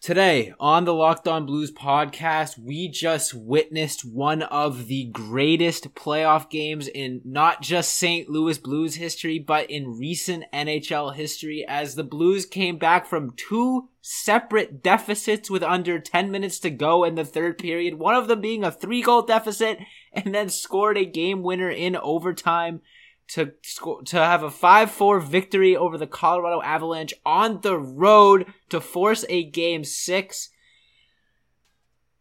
Today 0.00 0.54
on 0.58 0.86
the 0.86 0.94
Locked 0.94 1.28
On 1.28 1.44
Blues 1.44 1.70
podcast, 1.70 2.58
we 2.58 2.88
just 2.88 3.34
witnessed 3.34 4.02
one 4.02 4.40
of 4.40 4.86
the 4.86 5.04
greatest 5.04 5.94
playoff 5.94 6.48
games 6.48 6.88
in 6.88 7.20
not 7.22 7.60
just 7.60 7.92
St. 7.92 8.26
Louis 8.26 8.56
Blues 8.56 8.94
history, 8.94 9.38
but 9.38 9.68
in 9.70 9.98
recent 9.98 10.44
NHL 10.54 11.14
history 11.14 11.66
as 11.68 11.96
the 11.96 12.02
Blues 12.02 12.46
came 12.46 12.78
back 12.78 13.04
from 13.04 13.32
two 13.36 13.90
separate 14.00 14.82
deficits 14.82 15.50
with 15.50 15.62
under 15.62 15.98
10 15.98 16.30
minutes 16.30 16.58
to 16.60 16.70
go 16.70 17.04
in 17.04 17.14
the 17.14 17.24
third 17.26 17.58
period, 17.58 17.98
one 17.98 18.14
of 18.14 18.26
them 18.26 18.40
being 18.40 18.64
a 18.64 18.72
three 18.72 19.02
goal 19.02 19.20
deficit, 19.20 19.80
and 20.14 20.34
then 20.34 20.48
scored 20.48 20.96
a 20.96 21.04
game 21.04 21.42
winner 21.42 21.68
in 21.68 21.94
overtime 21.94 22.80
to 23.30 23.52
score, 23.62 24.02
to 24.02 24.16
have 24.16 24.42
a 24.42 24.48
5-4 24.48 25.22
victory 25.22 25.76
over 25.76 25.96
the 25.96 26.06
Colorado 26.06 26.60
Avalanche 26.62 27.14
on 27.24 27.60
the 27.60 27.78
road 27.78 28.46
to 28.68 28.80
force 28.80 29.24
a 29.28 29.44
game 29.44 29.84
6. 29.84 30.50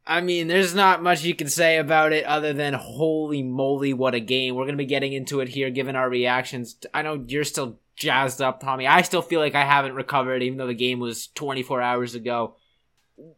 I 0.05 0.21
mean, 0.21 0.47
there's 0.47 0.73
not 0.73 1.03
much 1.03 1.23
you 1.23 1.35
can 1.35 1.49
say 1.49 1.77
about 1.77 2.13
it 2.13 2.25
other 2.25 2.53
than 2.53 2.73
holy 2.73 3.43
moly, 3.43 3.93
what 3.93 4.15
a 4.15 4.19
game. 4.19 4.55
We're 4.55 4.65
going 4.65 4.73
to 4.73 4.83
be 4.83 4.85
getting 4.85 5.13
into 5.13 5.39
it 5.39 5.49
here, 5.49 5.69
given 5.69 5.95
our 5.95 6.09
reactions. 6.09 6.77
I 6.93 7.01
know 7.01 7.23
you're 7.27 7.43
still 7.43 7.79
jazzed 7.95 8.41
up, 8.41 8.59
Tommy. 8.59 8.87
I 8.87 9.01
still 9.03 9.21
feel 9.21 9.39
like 9.39 9.55
I 9.55 9.65
haven't 9.65 9.93
recovered, 9.93 10.41
even 10.41 10.57
though 10.57 10.67
the 10.67 10.73
game 10.73 10.99
was 10.99 11.27
24 11.27 11.81
hours 11.81 12.15
ago. 12.15 12.55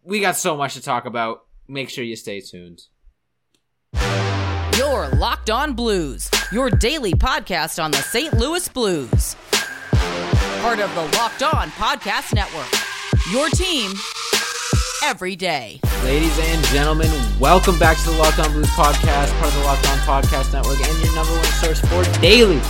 We 0.03 0.19
got 0.19 0.37
so 0.37 0.55
much 0.55 0.75
to 0.75 0.81
talk 0.81 1.05
about. 1.05 1.45
Make 1.67 1.89
sure 1.89 2.03
you 2.03 2.15
stay 2.15 2.41
tuned. 2.41 2.83
Your 4.77 5.09
Locked 5.09 5.49
On 5.49 5.73
Blues, 5.73 6.29
your 6.51 6.69
daily 6.69 7.13
podcast 7.13 7.83
on 7.83 7.91
the 7.91 7.97
St. 7.97 8.33
Louis 8.33 8.67
Blues. 8.69 9.35
Part 10.61 10.79
of 10.79 10.93
the 10.95 11.01
Locked 11.17 11.43
On 11.43 11.69
Podcast 11.71 12.33
Network. 12.33 12.69
Your 13.31 13.49
team 13.49 13.91
every 15.03 15.35
day. 15.35 15.81
Ladies 16.03 16.37
and 16.39 16.63
gentlemen, 16.67 17.09
welcome 17.39 17.77
back 17.79 17.97
to 17.97 18.11
the 18.11 18.17
Locked 18.17 18.39
On 18.39 18.51
Blues 18.53 18.67
podcast, 18.67 19.31
part 19.39 19.47
of 19.47 19.55
the 19.55 19.65
Locked 19.65 19.89
On 19.89 19.97
Podcast 19.99 20.53
Network, 20.53 20.79
and 20.79 21.03
your 21.03 21.15
number 21.15 21.33
one 21.33 21.43
source 21.45 21.81
for 21.81 22.03
daily 22.21 22.61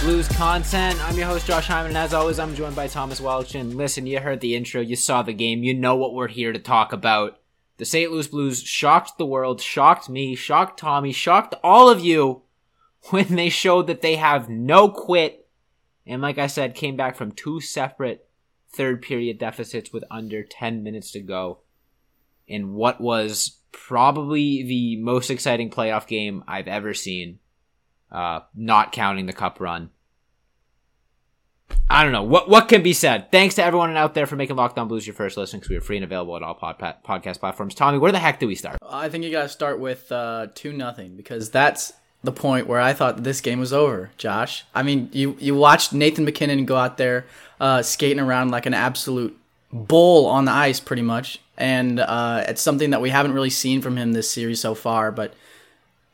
blues 0.00 0.28
content. 0.28 1.02
I'm 1.08 1.16
your 1.16 1.26
host, 1.26 1.46
Josh 1.46 1.66
Hyman, 1.66 1.88
and 1.88 1.98
as 1.98 2.14
always, 2.14 2.38
I'm 2.38 2.54
joined 2.54 2.76
by 2.76 2.86
Thomas 2.86 3.20
Welch. 3.20 3.56
And 3.56 3.74
listen, 3.74 4.06
you 4.06 4.20
heard 4.20 4.40
the 4.40 4.54
intro, 4.54 4.80
you 4.80 4.94
saw 4.94 5.22
the 5.22 5.32
game, 5.32 5.64
you 5.64 5.74
know 5.74 5.96
what 5.96 6.14
we're 6.14 6.28
here 6.28 6.52
to 6.52 6.58
talk 6.60 6.92
about. 6.92 7.38
The 7.78 7.84
St. 7.84 8.10
Louis 8.10 8.26
Blues 8.26 8.62
shocked 8.62 9.18
the 9.18 9.26
world, 9.26 9.60
shocked 9.60 10.08
me, 10.08 10.34
shocked 10.34 10.78
Tommy, 10.78 11.12
shocked 11.12 11.54
all 11.62 11.88
of 11.88 12.00
you 12.00 12.42
when 13.10 13.34
they 13.36 13.48
showed 13.48 13.86
that 13.86 14.02
they 14.02 14.16
have 14.16 14.48
no 14.48 14.88
quit. 14.88 15.48
And 16.06 16.20
like 16.20 16.38
I 16.38 16.48
said, 16.48 16.74
came 16.74 16.96
back 16.96 17.16
from 17.16 17.32
two 17.32 17.60
separate 17.60 18.28
third 18.70 19.00
period 19.00 19.38
deficits 19.38 19.92
with 19.92 20.04
under 20.10 20.42
10 20.42 20.82
minutes 20.82 21.12
to 21.12 21.20
go 21.20 21.60
in 22.46 22.74
what 22.74 23.00
was 23.00 23.58
probably 23.72 24.62
the 24.62 24.96
most 24.96 25.30
exciting 25.30 25.70
playoff 25.70 26.06
game 26.06 26.42
I've 26.48 26.68
ever 26.68 26.94
seen, 26.94 27.38
uh, 28.10 28.40
not 28.54 28.92
counting 28.92 29.26
the 29.26 29.32
cup 29.32 29.60
run. 29.60 29.90
I 31.90 32.02
don't 32.02 32.12
know 32.12 32.22
what 32.22 32.48
what 32.48 32.68
can 32.68 32.82
be 32.82 32.92
said. 32.92 33.32
Thanks 33.32 33.54
to 33.54 33.64
everyone 33.64 33.96
out 33.96 34.14
there 34.14 34.26
for 34.26 34.36
making 34.36 34.56
Locked 34.56 34.78
On 34.78 34.88
Blues 34.88 35.06
your 35.06 35.14
first 35.14 35.36
listen 35.36 35.58
because 35.58 35.70
we 35.70 35.76
are 35.76 35.80
free 35.80 35.96
and 35.96 36.04
available 36.04 36.36
at 36.36 36.42
all 36.42 36.54
pod, 36.54 36.78
podcast 36.78 37.40
platforms. 37.40 37.74
Tommy, 37.74 37.98
where 37.98 38.12
the 38.12 38.18
heck 38.18 38.38
do 38.38 38.46
we 38.46 38.54
start? 38.54 38.78
I 38.88 39.08
think 39.08 39.24
you 39.24 39.30
got 39.30 39.44
to 39.44 39.48
start 39.48 39.80
with 39.80 40.10
uh, 40.12 40.48
two 40.54 40.72
nothing 40.72 41.16
because 41.16 41.50
that's 41.50 41.94
the 42.22 42.32
point 42.32 42.66
where 42.66 42.80
I 42.80 42.92
thought 42.92 43.24
this 43.24 43.40
game 43.40 43.58
was 43.58 43.72
over. 43.72 44.10
Josh, 44.18 44.64
I 44.74 44.82
mean, 44.82 45.08
you 45.12 45.36
you 45.40 45.54
watched 45.54 45.94
Nathan 45.94 46.24
MacKinnon 46.26 46.66
go 46.66 46.76
out 46.76 46.98
there 46.98 47.24
uh, 47.58 47.80
skating 47.82 48.20
around 48.20 48.50
like 48.50 48.66
an 48.66 48.74
absolute 48.74 49.38
bull 49.72 50.26
on 50.26 50.44
the 50.44 50.52
ice, 50.52 50.80
pretty 50.80 51.02
much, 51.02 51.40
and 51.56 52.00
uh, 52.00 52.44
it's 52.48 52.60
something 52.60 52.90
that 52.90 53.00
we 53.00 53.08
haven't 53.08 53.32
really 53.32 53.50
seen 53.50 53.80
from 53.80 53.96
him 53.96 54.12
this 54.12 54.30
series 54.30 54.60
so 54.60 54.74
far. 54.74 55.10
But 55.10 55.32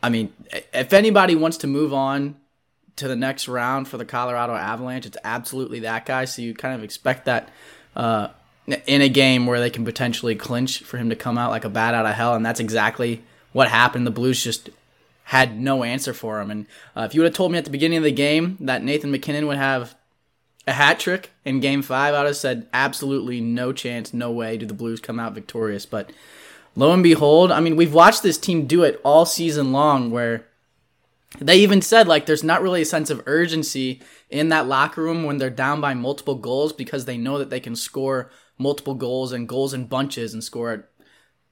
I 0.02 0.08
mean, 0.08 0.32
if 0.72 0.92
anybody 0.92 1.34
wants 1.34 1.56
to 1.58 1.66
move 1.66 1.92
on 1.92 2.36
to 2.97 3.09
the 3.09 3.16
next 3.16 3.49
round 3.49 3.88
for 3.88 3.99
the 3.99 4.05
Colorado 4.05 4.55
Avalanche, 4.55 5.06
it's 5.06 5.19
absolutely 5.25 5.81
that 5.81 6.06
guy. 6.06 6.25
So 6.25 6.43
you 6.43 6.55
kind 6.55 6.75
of 6.75 6.84
expect 6.84 7.25
that 7.25 7.50
uh, 7.97 8.28
in 8.87 9.03
a 9.03 9.09
game 9.09 9.47
where 9.47 9.60
they 9.60 9.71
can 9.71 9.84
potentially 9.84 10.34
clinch 10.34 10.81
for 10.81 10.97
him 10.97 11.10
to 11.10 11.16
come 11.16 11.37
out 11.37 11.50
like 11.50 11.65
a 11.65 11.69
bat 11.69 11.94
out 11.94 12.06
of 12.06 12.15
hell, 12.15 12.34
and 12.34 12.44
that's 12.44 12.60
exactly 12.60 13.22
what 13.53 13.69
happened. 13.69 14.06
The 14.06 14.10
Blues 14.10 14.43
just 14.43 14.71
had 15.25 15.59
no 15.59 15.84
answer 15.84 16.12
for 16.12 16.41
him. 16.41 16.50
And 16.50 16.66
uh, 16.94 17.03
if 17.03 17.15
you 17.15 17.21
would 17.21 17.27
have 17.27 17.37
told 17.37 17.53
me 17.53 17.59
at 17.59 17.65
the 17.65 17.71
beginning 17.71 17.99
of 17.99 18.04
the 18.04 18.12
game 18.12 18.56
that 18.60 18.83
Nathan 18.83 19.10
MacKinnon 19.10 19.47
would 19.47 19.56
have 19.56 19.94
a 20.66 20.72
hat 20.72 20.99
trick 20.99 21.31
in 21.44 21.60
Game 21.60 21.83
Five, 21.83 22.15
I 22.15 22.21
would 22.21 22.28
have 22.28 22.37
said 22.37 22.66
absolutely 22.72 23.41
no 23.41 23.72
chance, 23.72 24.15
no 24.15 24.31
way 24.31 24.56
do 24.56 24.66
the 24.66 24.75
Blues 24.75 25.00
come 25.00 25.19
out 25.19 25.34
victorious. 25.34 25.87
But 25.87 26.10
lo 26.77 26.93
and 26.93 27.03
behold, 27.03 27.50
I 27.50 27.60
mean, 27.60 27.77
we've 27.77 27.94
watched 27.94 28.22
this 28.22 28.38
team 28.38 28.66
do 28.66 28.83
it 28.83 29.00
all 29.04 29.27
season 29.27 29.72
long, 29.72 30.10
where 30.10 30.47
they 31.39 31.59
even 31.59 31.83
said 31.83 32.06
like 32.06 32.27
there's 32.27 32.45
not 32.45 32.62
really 32.62 32.83
a 32.83 32.87
sense 32.87 33.11
of 33.11 33.22
urgency 33.27 34.00
in 34.31 34.49
that 34.50 34.67
locker 34.67 35.03
room 35.03 35.25
when 35.25 35.39
they're 35.39 35.50
down 35.50 35.81
by 35.81 35.95
multiple 35.95 36.37
goals 36.37 36.72
because 36.72 37.05
they 37.05 37.19
know 37.19 37.39
that 37.39 37.50
they 37.50 37.61
can 37.61 37.75
score 37.75 38.31
multiple 38.59 38.95
goals 38.95 39.33
and 39.33 39.49
goals 39.49 39.75
in 39.75 39.87
bunches 39.87 40.33
and 40.33 40.45
score 40.45 40.71
at 40.71 40.89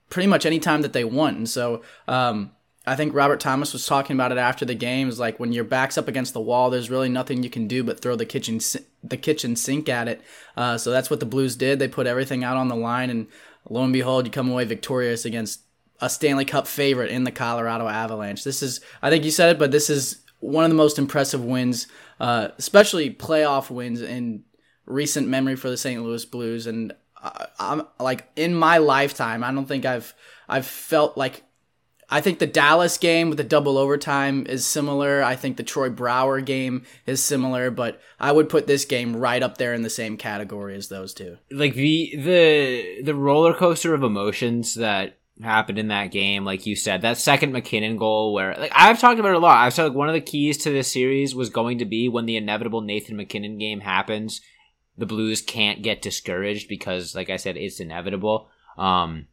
pretty 0.08 0.28
much 0.28 0.46
any 0.46 0.60
time 0.60 0.82
that 0.82 0.92
they 0.92 1.04
want. 1.04 1.36
And 1.36 1.48
so 1.48 1.82
um, 2.06 2.52
I 2.86 2.96
think 2.96 3.14
Robert 3.14 3.40
Thomas 3.40 3.72
was 3.72 3.86
talking 3.86 4.14
about 4.14 4.30
it 4.30 4.38
after 4.38 4.64
the 4.64 4.74
game. 4.74 5.08
Is 5.08 5.18
like 5.18 5.40
when 5.40 5.52
your 5.52 5.64
back's 5.64 5.98
up 5.98 6.08
against 6.08 6.34
the 6.34 6.40
wall, 6.40 6.70
there's 6.70 6.90
really 6.90 7.08
nothing 7.08 7.42
you 7.42 7.50
can 7.50 7.66
do 7.66 7.82
but 7.82 8.00
throw 8.00 8.14
the 8.14 8.26
kitchen 8.26 8.60
the 9.02 9.16
kitchen 9.16 9.56
sink 9.56 9.88
at 9.88 10.08
it. 10.08 10.20
Uh, 10.56 10.76
so 10.78 10.90
that's 10.90 11.10
what 11.10 11.20
the 11.20 11.26
Blues 11.26 11.56
did. 11.56 11.78
They 11.78 11.88
put 11.88 12.06
everything 12.06 12.44
out 12.44 12.56
on 12.56 12.68
the 12.68 12.76
line, 12.76 13.10
and 13.10 13.26
lo 13.68 13.82
and 13.82 13.92
behold, 13.92 14.26
you 14.26 14.32
come 14.32 14.50
away 14.50 14.64
victorious 14.64 15.24
against 15.24 15.62
a 16.02 16.10
Stanley 16.10 16.44
Cup 16.44 16.66
favorite 16.66 17.12
in 17.12 17.22
the 17.24 17.30
Colorado 17.30 17.86
Avalanche. 17.86 18.42
This 18.42 18.62
is, 18.62 18.80
I 19.00 19.08
think 19.08 19.24
you 19.24 19.30
said 19.30 19.54
it, 19.54 19.58
but 19.58 19.70
this 19.70 19.88
is 19.88 20.22
one 20.40 20.64
of 20.64 20.70
the 20.70 20.76
most 20.76 20.98
impressive 20.98 21.44
wins, 21.44 21.86
uh, 22.18 22.48
especially 22.58 23.14
playoff 23.14 23.70
wins 23.70 24.02
in 24.02 24.42
recent 24.84 25.28
memory 25.28 25.54
for 25.54 25.70
the 25.70 25.76
St. 25.76 26.02
Louis 26.02 26.24
Blues. 26.24 26.66
And 26.66 26.92
I, 27.16 27.46
I'm 27.60 27.82
like 28.00 28.28
in 28.34 28.52
my 28.54 28.78
lifetime, 28.78 29.44
I 29.44 29.52
don't 29.52 29.66
think 29.66 29.86
I've 29.86 30.12
I've 30.48 30.66
felt 30.66 31.16
like. 31.16 31.44
I 32.10 32.20
think 32.20 32.40
the 32.40 32.46
Dallas 32.46 32.98
game 32.98 33.30
with 33.30 33.38
the 33.38 33.44
double 33.44 33.78
overtime 33.78 34.46
is 34.46 34.66
similar. 34.66 35.22
I 35.22 35.34
think 35.34 35.56
the 35.56 35.62
Troy 35.62 35.88
Brouwer 35.88 36.42
game 36.42 36.84
is 37.06 37.22
similar, 37.22 37.70
but 37.70 38.02
I 38.20 38.32
would 38.32 38.50
put 38.50 38.66
this 38.66 38.84
game 38.84 39.16
right 39.16 39.42
up 39.42 39.56
there 39.56 39.72
in 39.72 39.80
the 39.80 39.88
same 39.88 40.18
category 40.18 40.76
as 40.76 40.88
those 40.88 41.14
two. 41.14 41.38
Like 41.50 41.72
the 41.72 42.12
the 42.14 43.02
the 43.02 43.14
roller 43.14 43.54
coaster 43.54 43.94
of 43.94 44.02
emotions 44.02 44.74
that 44.74 45.21
happened 45.42 45.78
in 45.78 45.88
that 45.88 46.10
game. 46.10 46.44
Like 46.44 46.66
you 46.66 46.76
said, 46.76 47.02
that 47.02 47.18
second 47.18 47.52
MacKinnon 47.52 47.96
goal 47.96 48.32
where 48.32 48.54
like 48.58 48.72
I've 48.74 49.00
talked 49.00 49.20
about 49.20 49.30
it 49.32 49.36
a 49.36 49.40
lot. 49.40 49.58
I've 49.58 49.74
said 49.74 49.84
like 49.84 49.94
one 49.94 50.08
of 50.08 50.14
the 50.14 50.20
keys 50.20 50.58
to 50.58 50.70
this 50.70 50.92
series 50.92 51.34
was 51.34 51.50
going 51.50 51.78
to 51.78 51.84
be 51.84 52.08
when 52.08 52.26
the 52.26 52.36
inevitable 52.36 52.80
Nathan 52.80 53.16
MacKinnon 53.16 53.58
game 53.58 53.80
happens, 53.80 54.40
the 54.96 55.06
Blues 55.06 55.42
can't 55.42 55.82
get 55.82 56.02
discouraged 56.02 56.68
because 56.68 57.14
like 57.14 57.30
I 57.30 57.36
said, 57.36 57.56
it's 57.56 57.80
inevitable. 57.80 58.48
Um 58.76 59.26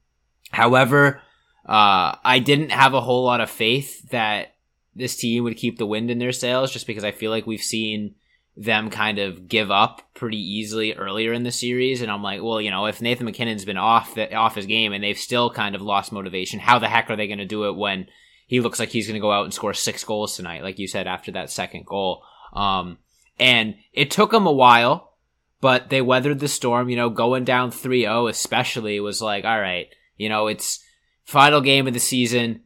however, 0.51 1.21
uh 1.65 2.15
I 2.23 2.41
didn't 2.43 2.71
have 2.71 2.93
a 2.93 3.01
whole 3.01 3.23
lot 3.23 3.41
of 3.41 3.49
faith 3.49 4.09
that 4.09 4.55
this 4.95 5.15
team 5.15 5.43
would 5.43 5.57
keep 5.57 5.77
the 5.77 5.85
wind 5.85 6.11
in 6.11 6.19
their 6.19 6.31
sails 6.31 6.71
just 6.71 6.87
because 6.87 7.03
I 7.03 7.11
feel 7.11 7.31
like 7.31 7.47
we've 7.47 7.61
seen 7.61 8.15
them 8.57 8.89
kind 8.89 9.19
of 9.19 9.47
give 9.47 9.71
up 9.71 10.01
pretty 10.13 10.37
easily 10.37 10.93
earlier 10.93 11.31
in 11.31 11.43
the 11.43 11.51
series. 11.51 12.01
And 12.01 12.11
I'm 12.11 12.23
like, 12.23 12.41
well, 12.41 12.59
you 12.59 12.71
know, 12.71 12.87
if 12.87 13.01
Nathan 13.01 13.25
MacKinnon's 13.25 13.65
been 13.65 13.77
off 13.77 14.17
off 14.17 14.55
his 14.55 14.65
game 14.65 14.91
and 14.91 15.03
they've 15.03 15.17
still 15.17 15.49
kind 15.49 15.75
of 15.75 15.81
lost 15.81 16.11
motivation, 16.11 16.59
how 16.59 16.79
the 16.79 16.89
heck 16.89 17.09
are 17.09 17.15
they 17.15 17.27
going 17.27 17.39
to 17.39 17.45
do 17.45 17.69
it 17.69 17.77
when 17.77 18.07
he 18.47 18.59
looks 18.59 18.79
like 18.79 18.89
he's 18.89 19.07
going 19.07 19.15
to 19.15 19.21
go 19.21 19.31
out 19.31 19.45
and 19.45 19.53
score 19.53 19.73
six 19.73 20.03
goals 20.03 20.35
tonight, 20.35 20.63
like 20.63 20.79
you 20.79 20.87
said 20.87 21.07
after 21.07 21.31
that 21.31 21.49
second 21.49 21.85
goal? 21.85 22.23
Um, 22.53 22.97
and 23.39 23.75
it 23.93 24.11
took 24.11 24.31
them 24.31 24.45
a 24.45 24.51
while, 24.51 25.13
but 25.61 25.89
they 25.89 26.01
weathered 26.01 26.39
the 26.39 26.47
storm. 26.47 26.89
You 26.89 26.97
know, 26.97 27.09
going 27.09 27.45
down 27.45 27.71
3-0 27.71 28.29
especially 28.29 28.99
was 28.99 29.21
like, 29.21 29.45
all 29.45 29.59
right, 29.59 29.87
you 30.17 30.27
know, 30.27 30.47
it's 30.47 30.83
final 31.23 31.61
game 31.61 31.87
of 31.87 31.93
the 31.93 31.99
season. 31.99 32.61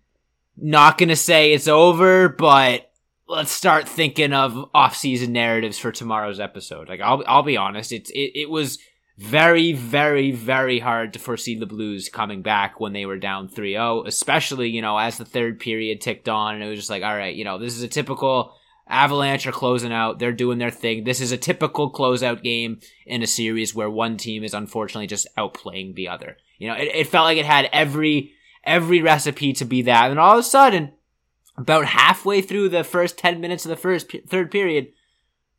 Not 0.57 0.97
going 0.97 1.09
to 1.09 1.15
say 1.15 1.53
it's 1.53 1.67
over, 1.67 2.29
but 2.29 2.89
let's 3.27 3.51
start 3.51 3.87
thinking 3.87 4.33
of 4.33 4.69
off-season 4.73 5.33
narratives 5.33 5.79
for 5.79 5.91
tomorrow's 5.91 6.39
episode. 6.39 6.89
Like 6.89 7.01
I'll 7.01 7.23
I'll 7.27 7.43
be 7.43 7.57
honest, 7.57 7.91
it's 7.91 8.09
it, 8.11 8.31
it 8.35 8.49
was 8.49 8.79
very 9.17 9.73
very 9.73 10.31
very 10.31 10.79
hard 10.79 11.13
to 11.13 11.19
foresee 11.19 11.57
the 11.57 11.65
Blues 11.65 12.09
coming 12.09 12.41
back 12.41 12.79
when 12.79 12.93
they 12.93 13.05
were 13.05 13.17
down 13.17 13.47
3-0, 13.47 14.07
especially, 14.07 14.69
you 14.69 14.81
know, 14.81 14.97
as 14.97 15.17
the 15.17 15.25
third 15.25 15.59
period 15.59 16.01
ticked 16.01 16.27
on 16.27 16.55
and 16.55 16.63
it 16.63 16.69
was 16.69 16.79
just 16.79 16.89
like, 16.89 17.03
all 17.03 17.15
right, 17.15 17.35
you 17.35 17.43
know, 17.43 17.57
this 17.57 17.75
is 17.75 17.83
a 17.83 17.87
typical 17.87 18.53
Avalanche 18.87 19.47
are 19.47 19.53
closing 19.53 19.93
out. 19.93 20.19
They're 20.19 20.33
doing 20.33 20.57
their 20.57 20.71
thing. 20.71 21.03
This 21.03 21.21
is 21.21 21.31
a 21.31 21.37
typical 21.37 21.91
closeout 21.91 22.43
game 22.43 22.79
in 23.05 23.23
a 23.23 23.27
series 23.27 23.73
where 23.73 23.89
one 23.89 24.17
team 24.17 24.43
is 24.43 24.53
unfortunately 24.53 25.07
just 25.07 25.27
outplaying 25.37 25.95
the 25.95 26.09
other. 26.09 26.37
You 26.57 26.67
know, 26.67 26.75
it, 26.75 26.89
it 26.93 27.07
felt 27.07 27.25
like 27.25 27.37
it 27.37 27.45
had 27.45 27.69
every 27.71 28.33
every 28.63 29.01
recipe 29.01 29.53
to 29.53 29.65
be 29.65 29.83
that. 29.83 30.11
And 30.11 30.19
all 30.19 30.33
of 30.33 30.39
a 30.39 30.43
sudden, 30.43 30.91
about 31.55 31.85
halfway 31.85 32.41
through 32.41 32.69
the 32.69 32.83
first 32.83 33.17
10 33.17 33.39
minutes 33.39 33.65
of 33.65 33.69
the 33.69 33.75
first 33.75 34.11
third 34.27 34.51
period, 34.51 34.87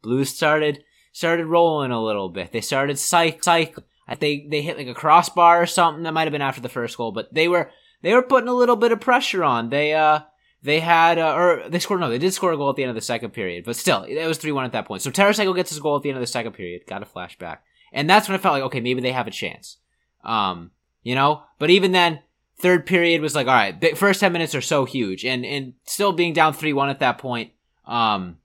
Blues 0.02 0.34
started 0.34 0.84
started 1.12 1.46
rolling 1.46 1.90
a 1.90 2.02
little 2.02 2.28
bit. 2.28 2.52
They 2.52 2.60
started 2.60 2.96
cyc 2.96 3.42
cycle. 3.42 3.84
I 4.06 4.16
think 4.16 4.50
they 4.50 4.60
hit 4.60 4.76
like 4.76 4.88
a 4.88 4.94
crossbar 4.94 5.62
or 5.62 5.66
something. 5.66 6.02
That 6.02 6.12
might 6.12 6.24
have 6.24 6.32
been 6.32 6.42
after 6.42 6.60
the 6.60 6.68
first 6.68 6.96
goal, 6.96 7.12
but 7.12 7.32
they 7.32 7.48
were 7.48 7.70
they 8.02 8.12
were 8.12 8.22
putting 8.22 8.48
a 8.48 8.54
little 8.54 8.76
bit 8.76 8.92
of 8.92 9.00
pressure 9.00 9.42
on. 9.42 9.70
They 9.70 9.94
uh 9.94 10.20
they 10.62 10.80
had 10.80 11.18
uh, 11.18 11.34
or 11.34 11.62
they 11.68 11.78
scored 11.78 12.00
no, 12.00 12.10
they 12.10 12.18
did 12.18 12.34
score 12.34 12.52
a 12.52 12.56
goal 12.56 12.70
at 12.70 12.76
the 12.76 12.82
end 12.82 12.90
of 12.90 12.96
the 12.96 13.00
second 13.00 13.30
period, 13.30 13.64
but 13.64 13.76
still 13.76 14.02
it 14.02 14.26
was 14.26 14.38
three 14.38 14.52
one 14.52 14.64
at 14.64 14.72
that 14.72 14.86
point. 14.86 15.02
So 15.02 15.10
Tarasenko 15.10 15.54
gets 15.54 15.70
his 15.70 15.80
goal 15.80 15.96
at 15.96 16.02
the 16.02 16.10
end 16.10 16.18
of 16.18 16.22
the 16.22 16.26
second 16.26 16.52
period. 16.52 16.82
Got 16.86 17.02
a 17.02 17.06
flashback, 17.06 17.58
and 17.92 18.08
that's 18.08 18.28
when 18.28 18.38
I 18.38 18.42
felt 18.42 18.54
like 18.54 18.64
okay, 18.64 18.80
maybe 18.80 19.00
they 19.00 19.12
have 19.12 19.26
a 19.26 19.30
chance. 19.30 19.78
Um, 20.22 20.70
you 21.02 21.14
know, 21.14 21.42
but 21.58 21.70
even 21.70 21.92
then, 21.92 22.20
third 22.64 22.86
period 22.86 23.20
was 23.20 23.34
like 23.34 23.46
all 23.46 23.54
right. 23.54 23.80
The 23.80 23.94
first 23.94 24.20
ten 24.20 24.32
minutes 24.32 24.54
are 24.54 24.60
so 24.60 24.84
huge, 24.84 25.24
and 25.24 25.44
and 25.44 25.74
still 25.84 26.12
being 26.12 26.32
down 26.32 26.54
three 26.54 26.72
one 26.72 26.88
at 26.88 27.00
that 27.00 27.18
point, 27.18 27.52
um, 27.86 28.38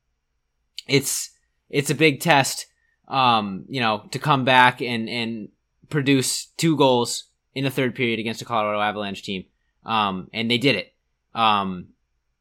it's 0.87 1.31
it's 1.69 1.89
a 1.89 1.95
big 1.95 2.19
test 2.19 2.67
um, 3.09 3.65
you 3.67 3.79
know, 3.79 4.07
to 4.11 4.19
come 4.19 4.45
back 4.45 4.81
and, 4.81 5.09
and 5.09 5.49
produce 5.89 6.45
two 6.57 6.77
goals 6.77 7.25
in 7.55 7.63
the 7.63 7.71
third 7.71 7.95
period 7.95 8.19
against 8.19 8.39
the 8.39 8.45
Colorado 8.45 8.79
Avalanche 8.79 9.23
team. 9.23 9.45
Um, 9.85 10.29
and 10.33 10.49
they 10.49 10.59
did 10.59 10.75
it. 10.75 10.93
Um, 11.33 11.89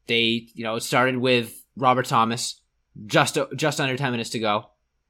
they, 0.06 0.48
you 0.54 0.64
know, 0.64 0.78
started 0.78 1.16
with 1.16 1.64
Robert 1.76 2.06
Thomas, 2.06 2.60
just, 3.06 3.38
just 3.56 3.81
under 3.81 3.96
10 3.96 4.10
minutes 4.10 4.31
to 4.31 4.38
go. 4.38 4.66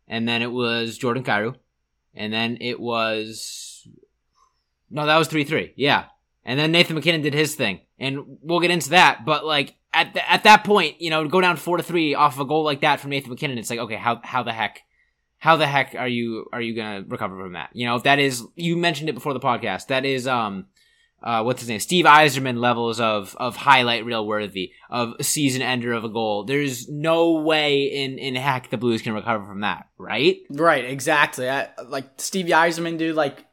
And 0.06 0.28
then 0.28 0.42
it 0.42 0.52
was 0.52 0.96
Jordan 0.96 1.24
Kyrou. 1.24 1.56
And 2.14 2.32
then 2.32 2.58
it 2.60 2.80
was, 2.80 3.86
no, 4.90 5.06
that 5.06 5.16
was 5.16 5.28
3-3. 5.28 5.72
Yeah. 5.76 6.04
And 6.44 6.58
then 6.58 6.72
Nathan 6.72 6.96
MacKinnon 6.96 7.22
did 7.22 7.34
his 7.34 7.54
thing. 7.54 7.80
And 7.98 8.38
we'll 8.42 8.60
get 8.60 8.70
into 8.70 8.90
that. 8.90 9.24
But 9.24 9.44
like, 9.44 9.74
at, 9.92 10.14
the, 10.14 10.30
at 10.30 10.44
that 10.44 10.64
point, 10.64 11.00
you 11.00 11.10
know, 11.10 11.26
go 11.28 11.40
down 11.40 11.56
4 11.56 11.78
to 11.78 11.82
3 11.82 12.14
off 12.14 12.34
of 12.34 12.40
a 12.40 12.44
goal 12.44 12.64
like 12.64 12.80
that 12.80 13.00
from 13.00 13.10
Nathan 13.10 13.30
MacKinnon, 13.30 13.58
it's 13.58 13.70
like, 13.70 13.80
okay, 13.80 13.96
how, 13.96 14.20
how 14.22 14.42
the 14.42 14.52
heck, 14.52 14.82
how 15.38 15.56
the 15.56 15.66
heck 15.66 15.94
are 15.94 16.08
you 16.08 16.46
are 16.52 16.60
you 16.60 16.74
gonna 16.74 17.04
recover 17.06 17.40
from 17.40 17.52
that? 17.52 17.70
You 17.72 17.86
know, 17.86 17.98
that 18.00 18.18
is 18.18 18.44
you 18.56 18.76
mentioned 18.76 19.08
it 19.08 19.14
before 19.14 19.32
the 19.34 19.40
podcast. 19.40 19.86
That 19.86 20.04
is 20.04 20.26
um 20.26 20.66
uh 21.22 21.42
what's 21.42 21.60
his 21.60 21.68
name? 21.68 21.80
Steve 21.80 22.04
Yzerman 22.04 22.58
levels 22.58 23.00
of 23.00 23.36
of 23.38 23.56
highlight 23.56 24.04
reel 24.04 24.26
worthy 24.26 24.72
of 24.90 25.14
season 25.20 25.62
ender 25.62 25.92
of 25.92 26.04
a 26.04 26.08
goal. 26.08 26.44
There's 26.44 26.88
no 26.88 27.32
way 27.34 27.84
in 27.84 28.18
in 28.18 28.34
heck 28.34 28.70
the 28.70 28.76
Blues 28.76 29.02
can 29.02 29.14
recover 29.14 29.46
from 29.46 29.60
that, 29.60 29.88
right? 29.96 30.38
Right, 30.50 30.84
exactly. 30.84 31.48
I, 31.48 31.68
like 31.86 32.06
Steve 32.16 32.46
Yzerman, 32.46 32.98
dude. 32.98 33.14
Like 33.14 33.44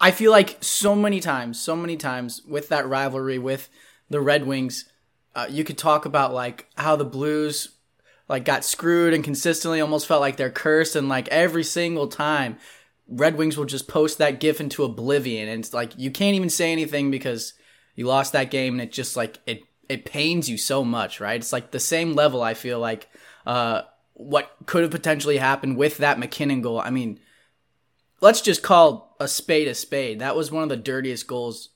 I 0.00 0.10
feel 0.10 0.30
like 0.30 0.62
so 0.62 0.94
many 0.94 1.20
times, 1.20 1.60
so 1.60 1.74
many 1.74 1.96
times 1.96 2.42
with 2.46 2.68
that 2.68 2.88
rivalry 2.88 3.38
with 3.38 3.68
the 4.08 4.20
Red 4.20 4.46
Wings, 4.46 4.84
uh, 5.34 5.46
you 5.48 5.64
could 5.64 5.78
talk 5.78 6.04
about 6.04 6.34
like 6.34 6.68
how 6.76 6.96
the 6.96 7.04
Blues 7.04 7.70
like 8.28 8.44
got 8.44 8.64
screwed 8.64 9.12
and 9.12 9.24
consistently 9.24 9.80
almost 9.80 10.06
felt 10.06 10.20
like 10.20 10.36
they're 10.36 10.50
cursed 10.50 10.94
and 10.94 11.08
like 11.08 11.28
every 11.28 11.64
single 11.64 12.06
time 12.06 12.58
Red 13.08 13.36
Wings 13.36 13.56
will 13.56 13.64
just 13.64 13.88
post 13.88 14.18
that 14.18 14.38
gif 14.38 14.60
into 14.60 14.84
oblivion 14.84 15.48
and 15.48 15.64
it's 15.64 15.74
like 15.74 15.92
you 15.96 16.12
can't 16.12 16.36
even 16.36 16.48
say 16.48 16.70
anything 16.70 17.10
because 17.10 17.54
you 17.96 18.06
lost 18.06 18.32
that 18.32 18.50
game 18.50 18.74
and 18.74 18.82
it 18.82 18.92
just 18.92 19.16
like 19.16 19.38
it 19.46 19.62
it 19.88 20.04
pains 20.04 20.48
you 20.48 20.56
so 20.56 20.84
much, 20.84 21.18
right? 21.18 21.40
It's 21.40 21.52
like 21.52 21.72
the 21.72 21.80
same 21.80 22.14
level 22.14 22.40
I 22.40 22.54
feel 22.54 22.78
like 22.78 23.08
uh 23.46 23.82
what 24.14 24.54
could 24.66 24.82
have 24.82 24.92
potentially 24.92 25.38
happened 25.38 25.76
with 25.76 25.98
that 25.98 26.18
MacKinnon 26.18 26.60
goal. 26.60 26.78
I 26.78 26.90
mean, 26.90 27.18
let's 28.20 28.42
just 28.42 28.62
call 28.62 29.09
a 29.20 29.28
spade 29.28 29.68
a 29.68 29.74
spade. 29.74 30.18
That 30.18 30.34
was 30.34 30.50
one 30.50 30.64
of 30.64 30.68
the 30.68 30.76
dirtiest 30.76 31.26
goals 31.26 31.68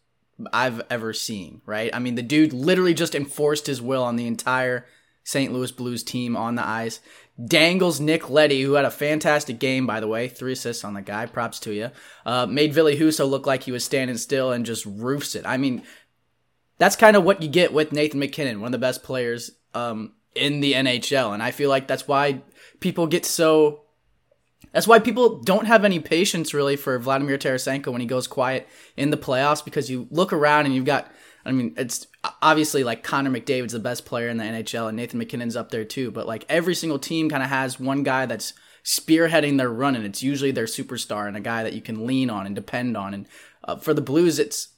I've 0.52 0.82
ever 0.90 1.12
seen, 1.12 1.60
right? 1.66 1.90
I 1.94 2.00
mean, 2.00 2.16
the 2.16 2.22
dude 2.22 2.52
literally 2.52 2.94
just 2.94 3.14
enforced 3.14 3.66
his 3.66 3.80
will 3.80 4.02
on 4.02 4.16
the 4.16 4.26
entire 4.26 4.86
St. 5.22 5.52
Louis 5.52 5.70
Blues 5.70 6.02
team 6.02 6.36
on 6.36 6.54
the 6.54 6.66
ice. 6.66 7.00
Dangles 7.42 8.00
Nick 8.00 8.30
Leddy, 8.30 8.62
who 8.62 8.74
had 8.74 8.84
a 8.84 8.90
fantastic 8.90 9.58
game, 9.58 9.86
by 9.86 10.00
the 10.00 10.06
way, 10.06 10.28
three 10.28 10.52
assists 10.52 10.84
on 10.84 10.94
the 10.94 11.02
guy. 11.02 11.26
Props 11.26 11.58
to 11.60 11.72
you. 11.72 11.90
Uh, 12.24 12.46
made 12.46 12.72
Ville 12.72 12.86
Husso 12.86 13.28
look 13.28 13.46
like 13.46 13.64
he 13.64 13.72
was 13.72 13.84
standing 13.84 14.16
still 14.16 14.52
and 14.52 14.66
just 14.66 14.86
roofs 14.86 15.34
it. 15.34 15.44
I 15.46 15.56
mean, 15.56 15.82
that's 16.78 16.96
kind 16.96 17.16
of 17.16 17.24
what 17.24 17.42
you 17.42 17.48
get 17.48 17.72
with 17.72 17.92
Nathan 17.92 18.20
MacKinnon, 18.20 18.60
one 18.60 18.68
of 18.68 18.72
the 18.72 18.78
best 18.78 19.02
players 19.02 19.50
um, 19.74 20.12
in 20.34 20.60
the 20.60 20.74
NHL, 20.74 21.32
and 21.32 21.42
I 21.42 21.50
feel 21.50 21.70
like 21.70 21.86
that's 21.86 22.08
why 22.08 22.42
people 22.80 23.06
get 23.06 23.24
so. 23.24 23.83
That's 24.72 24.86
why 24.86 24.98
people 24.98 25.40
don't 25.40 25.66
have 25.66 25.84
any 25.84 26.00
patience 26.00 26.54
really 26.54 26.76
for 26.76 26.98
Vladimir 26.98 27.38
Tarasenko 27.38 27.88
when 27.88 28.00
he 28.00 28.06
goes 28.06 28.26
quiet 28.26 28.68
in 28.96 29.10
the 29.10 29.16
playoffs 29.16 29.64
because 29.64 29.90
you 29.90 30.08
look 30.10 30.32
around 30.32 30.66
and 30.66 30.74
you've 30.74 30.84
got 30.84 31.10
I 31.46 31.52
mean, 31.52 31.74
it's 31.76 32.06
obviously 32.40 32.84
like 32.84 33.02
Connor 33.02 33.30
McDavid's 33.30 33.72
the 33.72 33.78
best 33.78 34.06
player 34.06 34.28
in 34.28 34.38
the 34.38 34.44
NHL 34.44 34.88
and 34.88 34.96
Nathan 34.96 35.18
MacKinnon's 35.18 35.56
up 35.56 35.70
there 35.70 35.84
too, 35.84 36.10
but 36.10 36.26
like 36.26 36.46
every 36.48 36.74
single 36.74 36.98
team 36.98 37.28
kind 37.28 37.42
of 37.42 37.50
has 37.50 37.78
one 37.78 38.02
guy 38.02 38.26
that's 38.26 38.54
spearheading 38.82 39.58
their 39.58 39.70
run 39.70 39.94
and 39.96 40.04
it's 40.04 40.22
usually 40.22 40.50
their 40.50 40.64
superstar 40.64 41.28
and 41.28 41.36
a 41.36 41.40
guy 41.40 41.62
that 41.62 41.74
you 41.74 41.80
can 41.80 42.06
lean 42.06 42.30
on 42.30 42.46
and 42.46 42.54
depend 42.54 42.96
on. 42.96 43.14
And 43.14 43.26
uh, 43.64 43.76
for 43.76 43.92
the 43.92 44.00
Blues, 44.00 44.38
it's 44.38 44.68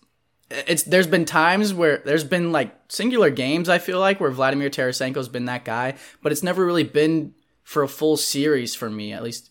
it's 0.50 0.84
there's 0.84 1.08
been 1.08 1.24
times 1.24 1.74
where 1.74 2.02
there's 2.04 2.24
been 2.24 2.52
like 2.52 2.72
singular 2.88 3.30
games 3.30 3.68
I 3.68 3.78
feel 3.78 3.98
like 3.98 4.20
where 4.20 4.30
Vladimir 4.30 4.70
Tarasenko's 4.70 5.28
been 5.28 5.46
that 5.46 5.64
guy, 5.64 5.94
but 6.22 6.32
it's 6.32 6.42
never 6.42 6.64
really 6.64 6.84
been 6.84 7.34
for 7.62 7.82
a 7.82 7.88
full 7.88 8.16
series 8.16 8.74
for 8.74 8.88
me, 8.88 9.12
at 9.12 9.24
least 9.24 9.50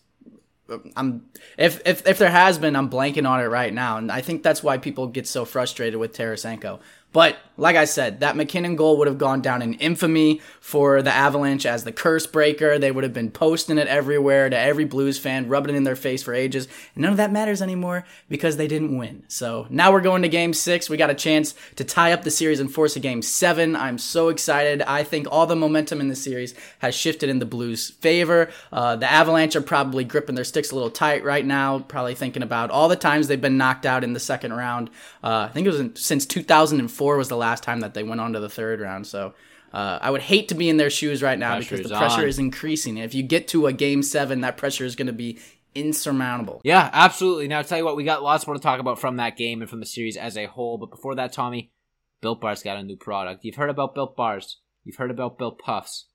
I'm 0.96 1.28
if 1.56 1.80
if 1.86 2.06
if 2.06 2.18
there 2.18 2.30
has 2.30 2.58
been, 2.58 2.76
I'm 2.76 2.90
blanking 2.90 3.28
on 3.28 3.40
it 3.40 3.46
right 3.46 3.72
now, 3.72 3.98
and 3.98 4.10
I 4.10 4.20
think 4.20 4.42
that's 4.42 4.62
why 4.62 4.78
people 4.78 5.06
get 5.06 5.26
so 5.26 5.44
frustrated 5.44 5.98
with 5.98 6.12
Tarasenko. 6.12 6.80
But 7.12 7.36
like 7.56 7.76
I 7.76 7.84
said, 7.84 8.20
that 8.20 8.36
MacKinnon 8.36 8.76
goal 8.76 8.98
would 8.98 9.08
have 9.08 9.18
gone 9.18 9.40
down 9.40 9.62
in 9.62 9.74
infamy 9.74 10.40
for 10.60 11.02
the 11.02 11.12
Avalanche 11.12 11.64
as 11.64 11.84
the 11.84 11.92
curse 11.92 12.26
breaker. 12.26 12.78
They 12.78 12.90
would 12.90 13.04
have 13.04 13.12
been 13.12 13.30
posting 13.30 13.78
it 13.78 13.88
everywhere 13.88 14.50
to 14.50 14.58
every 14.58 14.84
Blues 14.84 15.18
fan, 15.18 15.48
rubbing 15.48 15.74
it 15.74 15.78
in 15.78 15.84
their 15.84 15.96
face 15.96 16.22
for 16.22 16.34
ages. 16.34 16.68
And 16.94 17.02
none 17.02 17.12
of 17.12 17.16
that 17.16 17.32
matters 17.32 17.62
anymore 17.62 18.04
because 18.28 18.56
they 18.56 18.68
didn't 18.68 18.96
win. 18.96 19.24
So 19.28 19.66
now 19.70 19.92
we're 19.92 20.00
going 20.00 20.22
to 20.22 20.28
game 20.28 20.52
six. 20.52 20.90
We 20.90 20.96
got 20.96 21.10
a 21.10 21.14
chance 21.14 21.54
to 21.76 21.84
tie 21.84 22.12
up 22.12 22.22
the 22.22 22.30
series 22.30 22.60
and 22.60 22.72
force 22.72 22.96
a 22.96 23.00
game 23.00 23.22
seven. 23.22 23.74
I'm 23.74 23.98
so 23.98 24.28
excited. 24.28 24.82
I 24.82 25.02
think 25.02 25.26
all 25.30 25.46
the 25.46 25.56
momentum 25.56 26.00
in 26.00 26.08
the 26.08 26.16
series 26.16 26.54
has 26.80 26.94
shifted 26.94 27.30
in 27.30 27.38
the 27.38 27.46
Blues' 27.46 27.90
favor. 27.90 28.50
Uh, 28.72 28.96
the 28.96 29.10
Avalanche 29.10 29.56
are 29.56 29.62
probably 29.62 30.04
gripping 30.04 30.34
their 30.34 30.44
sticks 30.44 30.70
a 30.70 30.74
little 30.74 30.90
tight 30.90 31.24
right 31.24 31.44
now, 31.44 31.78
probably 31.78 32.14
thinking 32.14 32.42
about 32.42 32.70
all 32.70 32.88
the 32.88 32.96
times 32.96 33.28
they've 33.28 33.40
been 33.40 33.56
knocked 33.56 33.86
out 33.86 34.04
in 34.04 34.12
the 34.12 34.20
second 34.20 34.52
round. 34.52 34.90
Uh, 35.22 35.46
I 35.48 35.52
think 35.52 35.66
it 35.66 35.70
was 35.70 35.80
in, 35.80 35.96
since 35.96 36.26
2004 36.26 37.16
was 37.16 37.28
the 37.28 37.36
last 37.36 37.45
time 37.54 37.80
that 37.80 37.94
they 37.94 38.02
went 38.02 38.20
on 38.20 38.32
to 38.32 38.40
the 38.40 38.48
third 38.48 38.80
round. 38.80 39.06
So 39.06 39.34
uh, 39.72 39.98
I 40.00 40.10
would 40.10 40.22
hate 40.22 40.48
to 40.48 40.54
be 40.54 40.68
in 40.68 40.76
their 40.76 40.90
shoes 40.90 41.22
right 41.22 41.38
now 41.38 41.54
Pressure's 41.54 41.78
because 41.78 41.90
the 41.90 41.98
pressure 41.98 42.22
on. 42.22 42.28
is 42.28 42.38
increasing. 42.38 42.96
If 42.96 43.14
you 43.14 43.22
get 43.22 43.48
to 43.48 43.66
a 43.66 43.72
game 43.72 44.02
seven, 44.02 44.40
that 44.40 44.56
pressure 44.56 44.84
is 44.84 44.96
going 44.96 45.08
to 45.08 45.12
be 45.12 45.38
insurmountable. 45.74 46.60
Yeah, 46.64 46.88
absolutely. 46.92 47.48
Now, 47.48 47.58
I'll 47.58 47.64
tell 47.64 47.78
you 47.78 47.84
what, 47.84 47.96
we 47.96 48.04
got 48.04 48.22
lots 48.22 48.46
more 48.46 48.54
to 48.56 48.62
talk 48.62 48.80
about 48.80 48.98
from 48.98 49.16
that 49.16 49.36
game 49.36 49.60
and 49.60 49.70
from 49.70 49.80
the 49.80 49.86
series 49.86 50.16
as 50.16 50.36
a 50.36 50.46
whole. 50.46 50.78
But 50.78 50.90
before 50.90 51.14
that, 51.16 51.32
Tommy, 51.32 51.72
Built 52.20 52.40
Bar's 52.40 52.62
got 52.62 52.78
a 52.78 52.82
new 52.82 52.96
product. 52.96 53.44
You've 53.44 53.56
heard 53.56 53.70
about 53.70 53.94
Built 53.94 54.16
Bars, 54.16 54.58
you've 54.84 54.96
heard 54.96 55.10
about 55.10 55.38
Built 55.38 55.58
Puffs, 55.58 56.06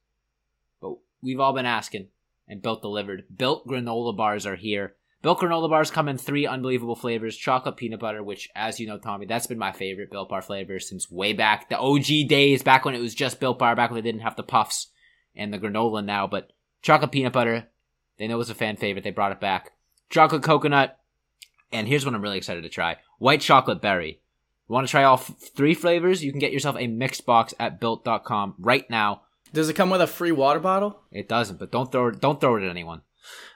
but 0.81 0.95
we've 1.21 1.39
all 1.39 1.53
been 1.53 1.65
asking, 1.65 2.07
and 2.47 2.61
Built 2.61 2.81
delivered. 2.81 3.25
Built 3.35 3.67
granola 3.67 4.15
bars 4.17 4.45
are 4.45 4.55
here. 4.55 4.95
Built 5.21 5.39
granola 5.39 5.69
bars 5.69 5.91
come 5.91 6.09
in 6.09 6.17
three 6.17 6.47
unbelievable 6.47 6.95
flavors: 6.95 7.37
chocolate, 7.37 7.77
peanut 7.77 7.99
butter, 7.99 8.23
which, 8.23 8.49
as 8.55 8.79
you 8.79 8.87
know, 8.87 8.97
Tommy, 8.97 9.27
that's 9.27 9.45
been 9.45 9.59
my 9.59 9.71
favorite 9.71 10.09
Built 10.09 10.29
Bar 10.29 10.41
flavor 10.41 10.79
since 10.79 11.11
way 11.11 11.33
back 11.33 11.69
the 11.69 11.77
OG 11.77 12.27
days, 12.27 12.63
back 12.63 12.85
when 12.85 12.95
it 12.95 13.01
was 13.01 13.13
just 13.13 13.39
Built 13.39 13.59
Bar, 13.59 13.75
back 13.75 13.91
when 13.91 14.01
they 14.01 14.09
didn't 14.09 14.23
have 14.23 14.35
the 14.35 14.43
puffs 14.43 14.87
and 15.35 15.53
the 15.53 15.59
granola 15.59 16.03
now. 16.03 16.25
But 16.25 16.51
chocolate, 16.81 17.11
peanut 17.11 17.33
butter, 17.33 17.67
they 18.17 18.27
know 18.27 18.39
it's 18.39 18.49
a 18.49 18.55
fan 18.55 18.77
favorite. 18.77 19.03
They 19.03 19.11
brought 19.11 19.31
it 19.31 19.39
back. 19.39 19.73
Chocolate 20.09 20.43
coconut, 20.43 20.97
and 21.71 21.87
here's 21.87 22.03
what 22.03 22.15
I'm 22.15 22.21
really 22.21 22.37
excited 22.37 22.63
to 22.63 22.69
try: 22.69 22.97
white 23.19 23.41
chocolate 23.41 23.81
berry. 23.81 24.21
You 24.67 24.73
want 24.73 24.87
to 24.87 24.91
try 24.91 25.03
all 25.03 25.17
f- 25.17 25.35
three 25.55 25.75
flavors? 25.75 26.23
You 26.23 26.31
can 26.31 26.39
get 26.39 26.53
yourself 26.53 26.77
a 26.79 26.87
mixed 26.87 27.27
box 27.27 27.53
at 27.59 27.79
built.com 27.79 28.55
right 28.57 28.89
now. 28.89 29.21
Does 29.53 29.69
it 29.69 29.75
come 29.75 29.89
with 29.89 30.01
a 30.01 30.07
free 30.07 30.31
water 30.31 30.61
bottle? 30.61 31.01
It 31.11 31.29
doesn't, 31.29 31.59
but 31.59 31.71
don't 31.71 31.91
throw 31.91 32.07
it. 32.07 32.21
Don't 32.21 32.41
throw 32.41 32.55
it 32.55 32.63
at 32.63 32.69
anyone. 32.69 33.01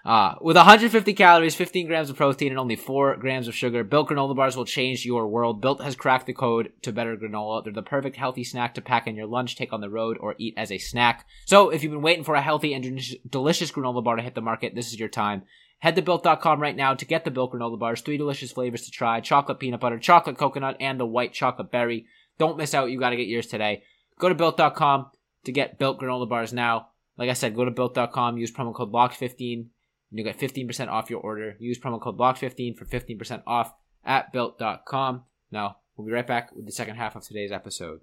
Uh, 0.05 0.35
with 0.41 0.55
150 0.55 1.13
calories, 1.13 1.55
15 1.55 1.87
grams 1.87 2.09
of 2.09 2.15
protein, 2.15 2.51
and 2.51 2.59
only 2.59 2.75
4 2.75 3.17
grams 3.17 3.47
of 3.47 3.55
sugar, 3.55 3.83
Built 3.83 4.09
granola 4.09 4.35
bars 4.35 4.55
will 4.55 4.65
change 4.65 5.05
your 5.05 5.27
world. 5.27 5.61
Built 5.61 5.81
has 5.81 5.95
cracked 5.95 6.27
the 6.27 6.33
code 6.33 6.71
to 6.83 6.91
better 6.91 7.17
granola. 7.17 7.63
They're 7.63 7.73
the 7.73 7.81
perfect 7.81 8.15
healthy 8.15 8.43
snack 8.43 8.75
to 8.75 8.81
pack 8.81 9.07
in 9.07 9.15
your 9.15 9.25
lunch, 9.25 9.55
take 9.55 9.73
on 9.73 9.81
the 9.81 9.89
road, 9.89 10.17
or 10.19 10.35
eat 10.37 10.53
as 10.57 10.71
a 10.71 10.77
snack. 10.77 11.25
So 11.45 11.69
if 11.69 11.83
you've 11.83 11.91
been 11.91 12.01
waiting 12.01 12.23
for 12.23 12.35
a 12.35 12.41
healthy 12.41 12.73
and 12.73 13.01
delicious 13.27 13.71
granola 13.71 14.03
bar 14.03 14.15
to 14.15 14.21
hit 14.21 14.35
the 14.35 14.41
market, 14.41 14.75
this 14.75 14.87
is 14.87 14.99
your 14.99 15.09
time. 15.09 15.43
Head 15.79 15.95
to 15.95 16.01
built.com 16.01 16.61
right 16.61 16.75
now 16.75 16.93
to 16.93 17.05
get 17.05 17.25
the 17.25 17.31
Built 17.31 17.53
granola 17.53 17.77
bars. 17.77 18.01
Three 18.01 18.17
delicious 18.17 18.51
flavors 18.51 18.83
to 18.83 18.91
try 18.91 19.19
chocolate 19.19 19.59
peanut 19.59 19.79
butter, 19.79 19.99
chocolate 19.99 20.37
coconut, 20.37 20.77
and 20.79 20.99
the 20.99 21.05
white 21.05 21.33
chocolate 21.33 21.71
berry. 21.71 22.05
Don't 22.37 22.57
miss 22.57 22.73
out. 22.73 22.91
You 22.91 22.99
got 22.99 23.09
to 23.11 23.17
get 23.17 23.27
yours 23.27 23.47
today. 23.47 23.83
Go 24.19 24.29
to 24.29 24.35
built.com 24.35 25.07
to 25.43 25.51
get 25.51 25.77
Built 25.77 25.99
granola 25.99 26.27
bars 26.27 26.53
now. 26.53 26.89
Like 27.17 27.29
I 27.29 27.33
said, 27.33 27.55
go 27.55 27.65
to 27.65 27.71
built.com, 27.71 28.37
use 28.37 28.51
promo 28.51 28.73
code 28.73 28.91
LOCKED15 28.91 29.67
and 30.11 30.19
you 30.19 30.23
get 30.23 30.39
15% 30.39 30.87
off 30.87 31.09
your 31.09 31.19
order. 31.19 31.55
Use 31.59 31.79
promo 31.79 31.99
code 31.99 32.17
BLOCK15 32.17 32.77
for 32.77 32.85
15% 32.85 33.43
off 33.45 33.73
at 34.03 34.31
built.com. 34.31 35.23
Now, 35.51 35.77
we'll 35.95 36.07
be 36.07 36.13
right 36.13 36.27
back 36.27 36.55
with 36.55 36.65
the 36.65 36.71
second 36.71 36.95
half 36.95 37.15
of 37.15 37.23
today's 37.23 37.51
episode. 37.51 38.01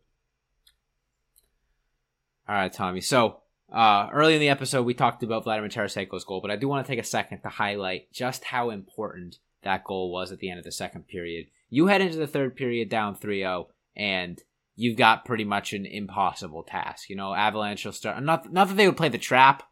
All 2.49 2.55
right, 2.55 2.73
Tommy. 2.73 3.01
So, 3.01 3.39
uh, 3.73 4.09
early 4.13 4.35
in 4.35 4.41
the 4.41 4.49
episode, 4.49 4.83
we 4.83 4.95
talked 4.95 5.23
about 5.23 5.45
Vladimir 5.45 5.71
Tarasenko's 5.71 6.25
goal, 6.25 6.41
but 6.41 6.51
I 6.51 6.57
do 6.57 6.69
want 6.69 6.85
to 6.85 6.93
take 6.93 7.01
a 7.01 7.07
second 7.07 7.41
to 7.41 7.49
highlight 7.49 8.13
just 8.13 8.45
how 8.45 8.71
important 8.71 9.39
that 9.63 9.85
goal 9.85 10.11
was 10.13 10.33
at 10.33 10.41
the 10.41 10.51
end 10.51 10.59
of 10.59 10.65
the 10.65 10.73
second 10.73 11.07
period. 11.07 11.47
You 11.71 11.87
head 11.87 12.03
into 12.03 12.19
the 12.19 12.27
third 12.27 12.57
period 12.57 12.89
down 12.89 13.17
3-0 13.17 13.67
and 13.97 14.43
you've 14.75 14.97
got 14.97 15.25
pretty 15.25 15.45
much 15.45 15.73
an 15.73 15.87
impossible 15.87 16.63
task. 16.63 17.11
You 17.11 17.17
know, 17.17 17.35
Avalanche 17.35 17.85
will 17.85 17.93
start 17.93 18.23
not 18.23 18.53
not 18.53 18.69
that 18.69 18.75
they 18.75 18.87
would 18.87 18.97
play 18.97 19.09
the 19.09 19.19
trap, 19.19 19.63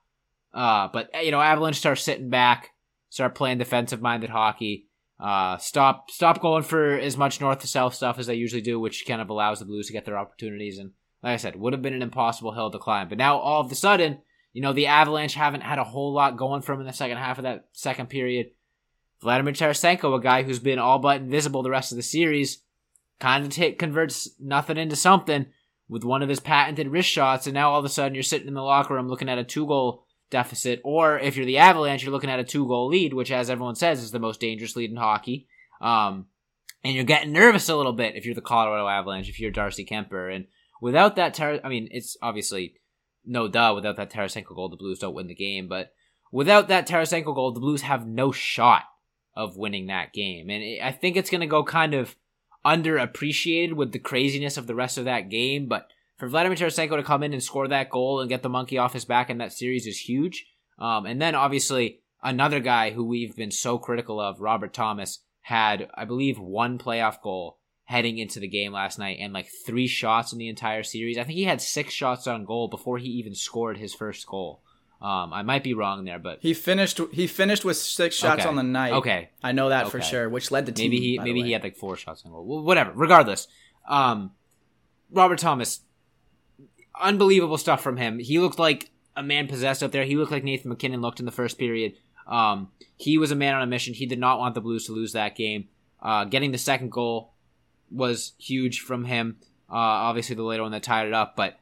uh, 0.53 0.89
but 0.93 1.11
you 1.23 1.31
know, 1.31 1.41
Avalanche 1.41 1.79
start 1.79 1.99
sitting 1.99 2.31
back, 2.31 2.71
start 3.09 3.35
playing 3.35 3.59
defensive 3.59 4.03
minded 4.03 4.31
hockey. 4.31 4.87
Uh, 5.19 5.59
stop 5.59 6.11
stop 6.11 6.41
going 6.41 6.63
for 6.63 6.93
as 6.93 7.17
much 7.17 7.41
north 7.41 7.61
to 7.61 7.67
south 7.67 7.95
stuff 7.95 8.19
as 8.19 8.27
they 8.27 8.35
usually 8.35 8.63
do, 8.63 8.81
which 8.81 9.05
kind 9.07 9.21
of 9.21 9.29
allows 9.29 9.59
the 9.59 9.67
Blues 9.67 9.87
to 9.87 9.93
get 9.93 10.05
their 10.05 10.19
opportunities. 10.19 10.79
And 10.79 10.93
like 11.23 11.35
I 11.35 11.37
said, 11.37 11.57
would 11.57 11.75
have 11.75 11.83
been 11.83 11.95
an 11.95 12.03
impossible 12.03 12.53
hill 12.53 12.71
to 12.71 12.79
climb. 12.79 13.09
But 13.09 13.19
now 13.19 13.37
all 13.37 13.61
of 13.61 13.71
a 13.71 13.75
sudden, 13.75 14.23
you 14.53 14.63
know, 14.63 14.73
the 14.73 14.87
Avalanche 14.87 15.35
haven't 15.35 15.61
had 15.61 15.79
a 15.79 15.85
whole 15.85 16.13
lot 16.13 16.39
going 16.39 16.63
for 16.63 16.73
them 16.73 16.81
in 16.81 16.87
the 16.87 16.93
second 16.93 17.19
half 17.19 17.39
of 17.39 17.45
that 17.45 17.67
second 17.73 18.09
period. 18.09 18.53
Vladimir 19.21 19.53
Tarasenko, 19.53 20.17
a 20.17 20.23
guy 20.23 20.43
who's 20.43 20.59
been 20.59 20.79
all 20.79 20.99
but 20.99 21.21
invisible 21.21 21.63
the 21.63 21.71
rest 21.71 21.93
of 21.93 21.97
the 21.97 22.03
series, 22.03 22.63
kind 23.21 23.47
of 23.47 23.79
converts 23.79 24.29
nothing 24.41 24.77
into 24.77 24.97
something 24.97 25.47
with 25.89 26.05
one 26.05 26.23
of 26.23 26.29
his 26.29 26.41
patented 26.41 26.89
wrist 26.89 27.09
shots, 27.09 27.47
and 27.47 27.55
now 27.55 27.71
all 27.71 27.79
of 27.79 27.85
a 27.85 27.89
sudden 27.89 28.15
you're 28.15 28.23
sitting 28.23 28.49
in 28.49 28.55
the 28.55 28.63
locker 28.63 28.95
room 28.95 29.09
looking 29.09 29.29
at 29.29 29.39
a 29.39 29.45
two 29.45 29.67
goal 29.67 30.05
deficit, 30.31 30.81
or 30.85 31.19
if 31.19 31.37
you're 31.37 31.47
the 31.47 31.59
Avalanche, 31.59 32.03
you're 32.03 32.13
looking 32.13 32.31
at 32.31 32.41
a 32.41 32.45
two 32.45 32.67
goal 32.67 32.89
lead, 32.89 33.13
which, 33.15 33.31
as 33.31 33.51
everyone 33.51 33.75
says, 33.75 34.03
is 34.03 34.11
the 34.11 34.19
most 34.19 34.41
dangerous 34.41 34.77
lead 34.77 34.91
in 34.91 34.97
hockey. 34.97 35.49
Um, 35.81 36.27
and 36.83 36.95
you're 36.95 37.05
getting 37.05 37.33
nervous 37.33 37.69
a 37.69 37.77
little 37.77 37.93
bit 37.93 38.17
if 38.17 38.25
you're 38.25 38.35
the 38.35 38.41
Colorado 38.41 38.89
Avalanche, 38.89 39.29
if 39.29 39.39
you're 39.39 39.51
Darcy 39.51 39.85
Kuemper, 39.85 40.35
and 40.35 40.47
without 40.81 41.17
that, 41.17 41.39
I 41.41 41.69
mean, 41.69 41.89
it's 41.91 42.17
obviously 42.23 42.75
no 43.25 43.49
duh. 43.49 43.73
Without 43.75 43.97
that 43.97 44.11
Tarasenko 44.11 44.55
goal, 44.55 44.69
the 44.69 44.77
Blues 44.77 44.99
don't 44.99 45.15
win 45.15 45.27
the 45.27 45.35
game. 45.35 45.69
But 45.69 45.93
without 46.33 46.69
that 46.69 46.89
Tarasenko 46.89 47.35
goal, 47.35 47.53
the 47.53 47.61
Blues 47.61 47.83
have 47.83 48.07
no 48.07 48.33
shot 48.33 48.85
of 49.35 49.57
winning 49.57 49.87
that 49.87 50.13
game. 50.13 50.51
And 50.51 50.83
I 50.83 50.93
think 50.93 51.17
it's 51.17 51.31
going 51.31 51.43
to 51.43 51.47
go 51.47 51.65
kind 51.65 51.95
of 51.95 52.17
underappreciated 52.65 53.75
with 53.75 53.93
the 53.93 53.99
craziness 53.99 54.57
of 54.57 54.67
the 54.67 54.75
rest 54.75 54.99
of 54.99 55.05
that 55.05 55.31
game. 55.31 55.67
But 55.67 55.89
for 56.17 56.29
Vladimir 56.29 56.57
Tarasenko 56.57 56.97
to 56.97 57.03
come 57.03 57.23
in 57.23 57.33
and 57.33 57.43
score 57.43 57.69
that 57.69 57.91
goal 57.91 58.21
and 58.21 58.29
get 58.29 58.43
the 58.43 58.49
monkey 58.49 58.79
off 58.79 58.93
his 58.93 59.05
back 59.05 59.31
in 59.31 59.39
that 59.39 59.53
series 59.53 59.87
is 59.87 60.01
huge. 60.01 60.47
Um, 60.79 61.07
and 61.07 61.21
then 61.21 61.35
obviously 61.35 62.01
another 62.23 62.61
guy 62.61 62.91
who 62.91 63.05
we've 63.05 63.37
been 63.37 63.51
so 63.51 63.79
critical 63.79 64.21
of, 64.21 64.41
Robert 64.41 64.73
Thomas, 64.73 65.21
had 65.43 65.89
I 65.95 66.05
believe 66.05 66.39
one 66.39 66.79
playoff 66.79 67.23
goal 67.23 67.59
heading 67.85 68.19
into 68.19 68.39
the 68.39 68.47
game 68.47 68.73
last 68.73 68.99
night 68.99 69.19
and 69.21 69.33
like 69.33 69.49
three 69.67 69.89
shots 69.89 70.33
in 70.33 70.39
the 70.39 70.49
entire 70.49 70.83
series. 70.83 71.19
I 71.19 71.25
think 71.25 71.37
he 71.37 71.45
had 71.45 71.61
six 71.61 71.93
shots 71.93 72.27
on 72.27 72.45
goal 72.45 72.69
before 72.69 72.99
he 72.99 73.09
even 73.09 73.35
scored 73.35 73.79
his 73.79 73.95
first 73.95 74.27
goal. 74.27 74.63
Um, 75.03 75.33
I 75.33 75.43
might 75.43 75.65
be 75.65 75.73
wrong 75.73 76.05
there, 76.05 76.19
but 76.19 76.41
he 76.43 76.53
finished. 76.53 77.01
He 77.13 77.27
finished 77.27 77.65
with 77.65 77.79
six 77.79 78.15
shots 78.17 78.41
Okay. 78.41 78.49
on 78.49 78.57
the 78.57 78.63
night. 78.63 78.93
Okay. 78.93 79.31
I 79.43 79.53
know 79.53 79.71
that 79.71 79.89
for 79.89 80.03
sure. 80.03 80.29
Which 80.29 80.51
led 80.51 80.67
the 80.67 80.73
team. 80.73 80.91
maybe 80.91 81.01
he 81.01 81.19
maybe 81.19 81.43
he 81.43 81.53
had 81.53 81.63
like 81.63 81.77
four 81.77 81.97
shots 81.97 82.23
on 82.27 82.33
goal. 82.33 82.45
Well, 82.45 82.63
whatever. 82.63 82.93
Regardless, 82.95 83.49
um, 83.89 84.33
Robert 85.11 85.39
Thomas, 85.39 85.81
unbelievable 87.01 87.59
stuff 87.59 87.83
from 87.83 87.97
him. 87.97 88.19
He 88.19 88.39
looked 88.39 88.59
like 88.59 88.91
a 89.17 89.23
man 89.23 89.47
possessed 89.49 89.83
up 89.83 89.93
there. 89.93 90.05
He 90.05 90.17
looked 90.17 90.33
like 90.33 90.45
Nathan 90.45 90.69
MacKinnon 90.69 91.01
looked 91.01 91.21
in 91.21 91.27
the 91.27 91.33
first 91.33 91.59
period. 91.59 91.95
Um, 92.27 92.69
he 92.97 93.19
was 93.19 93.31
a 93.31 93.37
man 93.37 93.55
on 93.55 93.63
a 93.63 93.67
mission. 93.67 93.95
He 93.95 94.07
did 94.07 94.19
not 94.19 94.39
want 94.39 94.55
the 94.55 94.61
Blues 94.61 94.87
to 94.87 94.93
lose 94.93 95.13
that 95.13 95.35
game. 95.35 95.69
Uh, 96.01 96.25
getting 96.25 96.53
the 96.53 96.59
second 96.59 96.93
goal 96.93 97.33
was 97.91 98.33
huge 98.39 98.81
from 98.81 99.05
him. 99.05 99.39
Uh, 99.71 99.77
obviously 99.77 100.37
the 100.37 100.43
later 100.43 100.63
one 100.63 100.73
that 100.73 100.83
tied 100.83 101.07
it 101.07 101.13
up, 101.15 101.37
but 101.37 101.59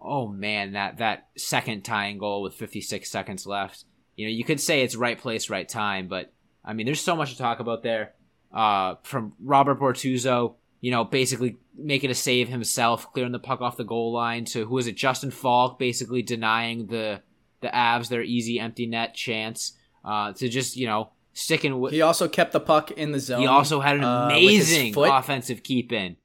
oh 0.00 0.28
man, 0.28 0.72
that 0.72 0.98
that 0.98 1.28
second 1.36 1.82
tying 1.82 2.18
goal 2.18 2.42
with 2.42 2.54
56 2.54 3.10
seconds 3.10 3.46
left. 3.46 3.84
You 4.16 4.26
know, 4.26 4.32
you 4.32 4.44
could 4.44 4.60
say 4.60 4.82
it's 4.82 4.96
right 4.96 5.18
place, 5.18 5.48
right 5.48 5.68
time, 5.68 6.08
but 6.08 6.32
I 6.64 6.72
mean, 6.72 6.86
there's 6.86 7.00
so 7.00 7.16
much 7.16 7.32
to 7.32 7.38
talk 7.38 7.60
about 7.60 7.82
there. 7.82 8.14
Uh, 8.52 8.96
from 9.02 9.34
Robert 9.40 9.78
Bortuzzo, 9.78 10.54
you 10.80 10.90
know, 10.90 11.04
basically 11.04 11.56
making 11.76 12.10
a 12.10 12.14
save 12.14 12.48
himself, 12.48 13.12
clearing 13.12 13.32
the 13.32 13.38
puck 13.38 13.60
off 13.60 13.76
the 13.76 13.84
goal 13.84 14.12
line 14.12 14.44
to 14.46 14.64
who 14.66 14.78
is 14.78 14.86
it? 14.86 14.96
Justin 14.96 15.30
Faulk, 15.30 15.78
basically 15.78 16.22
denying 16.22 16.86
the 16.86 17.22
the 17.60 17.68
Avs 17.68 18.08
their 18.08 18.22
easy 18.22 18.58
empty 18.60 18.86
net 18.86 19.14
chance. 19.14 19.72
Uh, 20.04 20.32
to 20.32 20.48
just 20.48 20.76
you 20.76 20.86
know 20.86 21.10
sticking 21.32 21.78
with. 21.80 21.92
He 21.92 22.02
also 22.02 22.28
kept 22.28 22.52
the 22.52 22.60
puck 22.60 22.90
in 22.90 23.12
the 23.12 23.20
zone. 23.20 23.40
He 23.40 23.46
also 23.46 23.80
had 23.80 23.96
an 23.96 24.04
uh, 24.04 24.26
amazing 24.26 24.92
foot. 24.92 25.10
offensive 25.12 25.62
keep 25.62 25.92
in, 25.92 26.16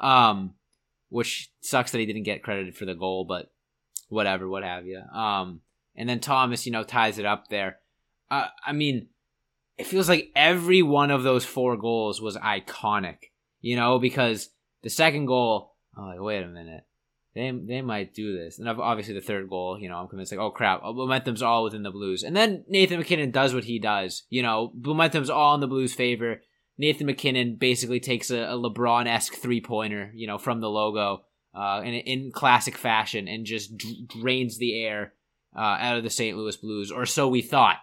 um, 0.00 0.54
which 1.08 1.50
sucks 1.60 1.92
that 1.92 1.98
he 1.98 2.06
didn't 2.06 2.24
get 2.24 2.42
credited 2.42 2.76
for 2.76 2.84
the 2.84 2.94
goal, 2.94 3.24
but 3.24 3.50
whatever, 4.08 4.48
what 4.48 4.64
have 4.64 4.86
you. 4.86 4.98
Um, 4.98 5.60
and 5.96 6.08
then 6.08 6.20
Thomas, 6.20 6.66
you 6.66 6.72
know, 6.72 6.84
ties 6.84 7.18
it 7.18 7.26
up 7.26 7.48
there. 7.48 7.78
Uh, 8.30 8.46
I 8.64 8.72
mean, 8.72 9.08
it 9.76 9.86
feels 9.86 10.08
like 10.08 10.30
every 10.34 10.82
one 10.82 11.10
of 11.10 11.22
those 11.22 11.44
four 11.44 11.76
goals 11.76 12.20
was 12.20 12.36
iconic, 12.36 13.30
you 13.60 13.76
know, 13.76 13.98
because 13.98 14.50
the 14.82 14.90
second 14.90 15.26
goal, 15.26 15.74
I'm 15.96 16.06
like, 16.06 16.20
wait 16.20 16.42
a 16.42 16.48
minute. 16.48 16.84
They, 17.34 17.50
they 17.50 17.82
might 17.82 18.14
do 18.14 18.36
this. 18.36 18.58
And 18.58 18.68
obviously 18.68 19.14
the 19.14 19.20
third 19.20 19.48
goal, 19.48 19.78
you 19.78 19.88
know, 19.88 19.96
I'm 19.96 20.08
convinced 20.08 20.32
like, 20.32 20.40
oh 20.40 20.50
crap, 20.50 20.82
momentum's 20.82 21.42
all 21.42 21.62
within 21.62 21.84
the 21.84 21.90
Blues. 21.90 22.24
And 22.24 22.36
then 22.36 22.64
Nathan 22.68 22.98
MacKinnon 22.98 23.30
does 23.30 23.54
what 23.54 23.64
he 23.64 23.78
does. 23.78 24.24
You 24.28 24.42
know, 24.42 24.72
momentum's 24.74 25.30
all 25.30 25.54
in 25.54 25.60
the 25.60 25.68
Blues' 25.68 25.94
favor. 25.94 26.42
Nathan 26.78 27.06
MacKinnon 27.06 27.56
basically 27.56 28.00
takes 28.00 28.30
a, 28.30 28.38
a 28.38 28.54
LeBron-esque 28.56 29.34
three-pointer, 29.34 30.12
you 30.14 30.26
know, 30.26 30.38
from 30.38 30.60
the 30.60 30.70
logo, 30.70 31.24
uh, 31.54 31.82
in, 31.84 31.94
in 31.94 32.30
classic 32.32 32.76
fashion 32.76 33.26
and 33.26 33.44
just 33.44 33.76
d- 33.76 34.06
drains 34.08 34.58
the 34.58 34.80
air, 34.84 35.12
uh, 35.56 35.60
out 35.80 35.96
of 35.96 36.04
the 36.04 36.10
St. 36.10 36.36
Louis 36.36 36.56
Blues, 36.56 36.92
or 36.92 37.04
so 37.04 37.28
we 37.28 37.42
thought. 37.42 37.78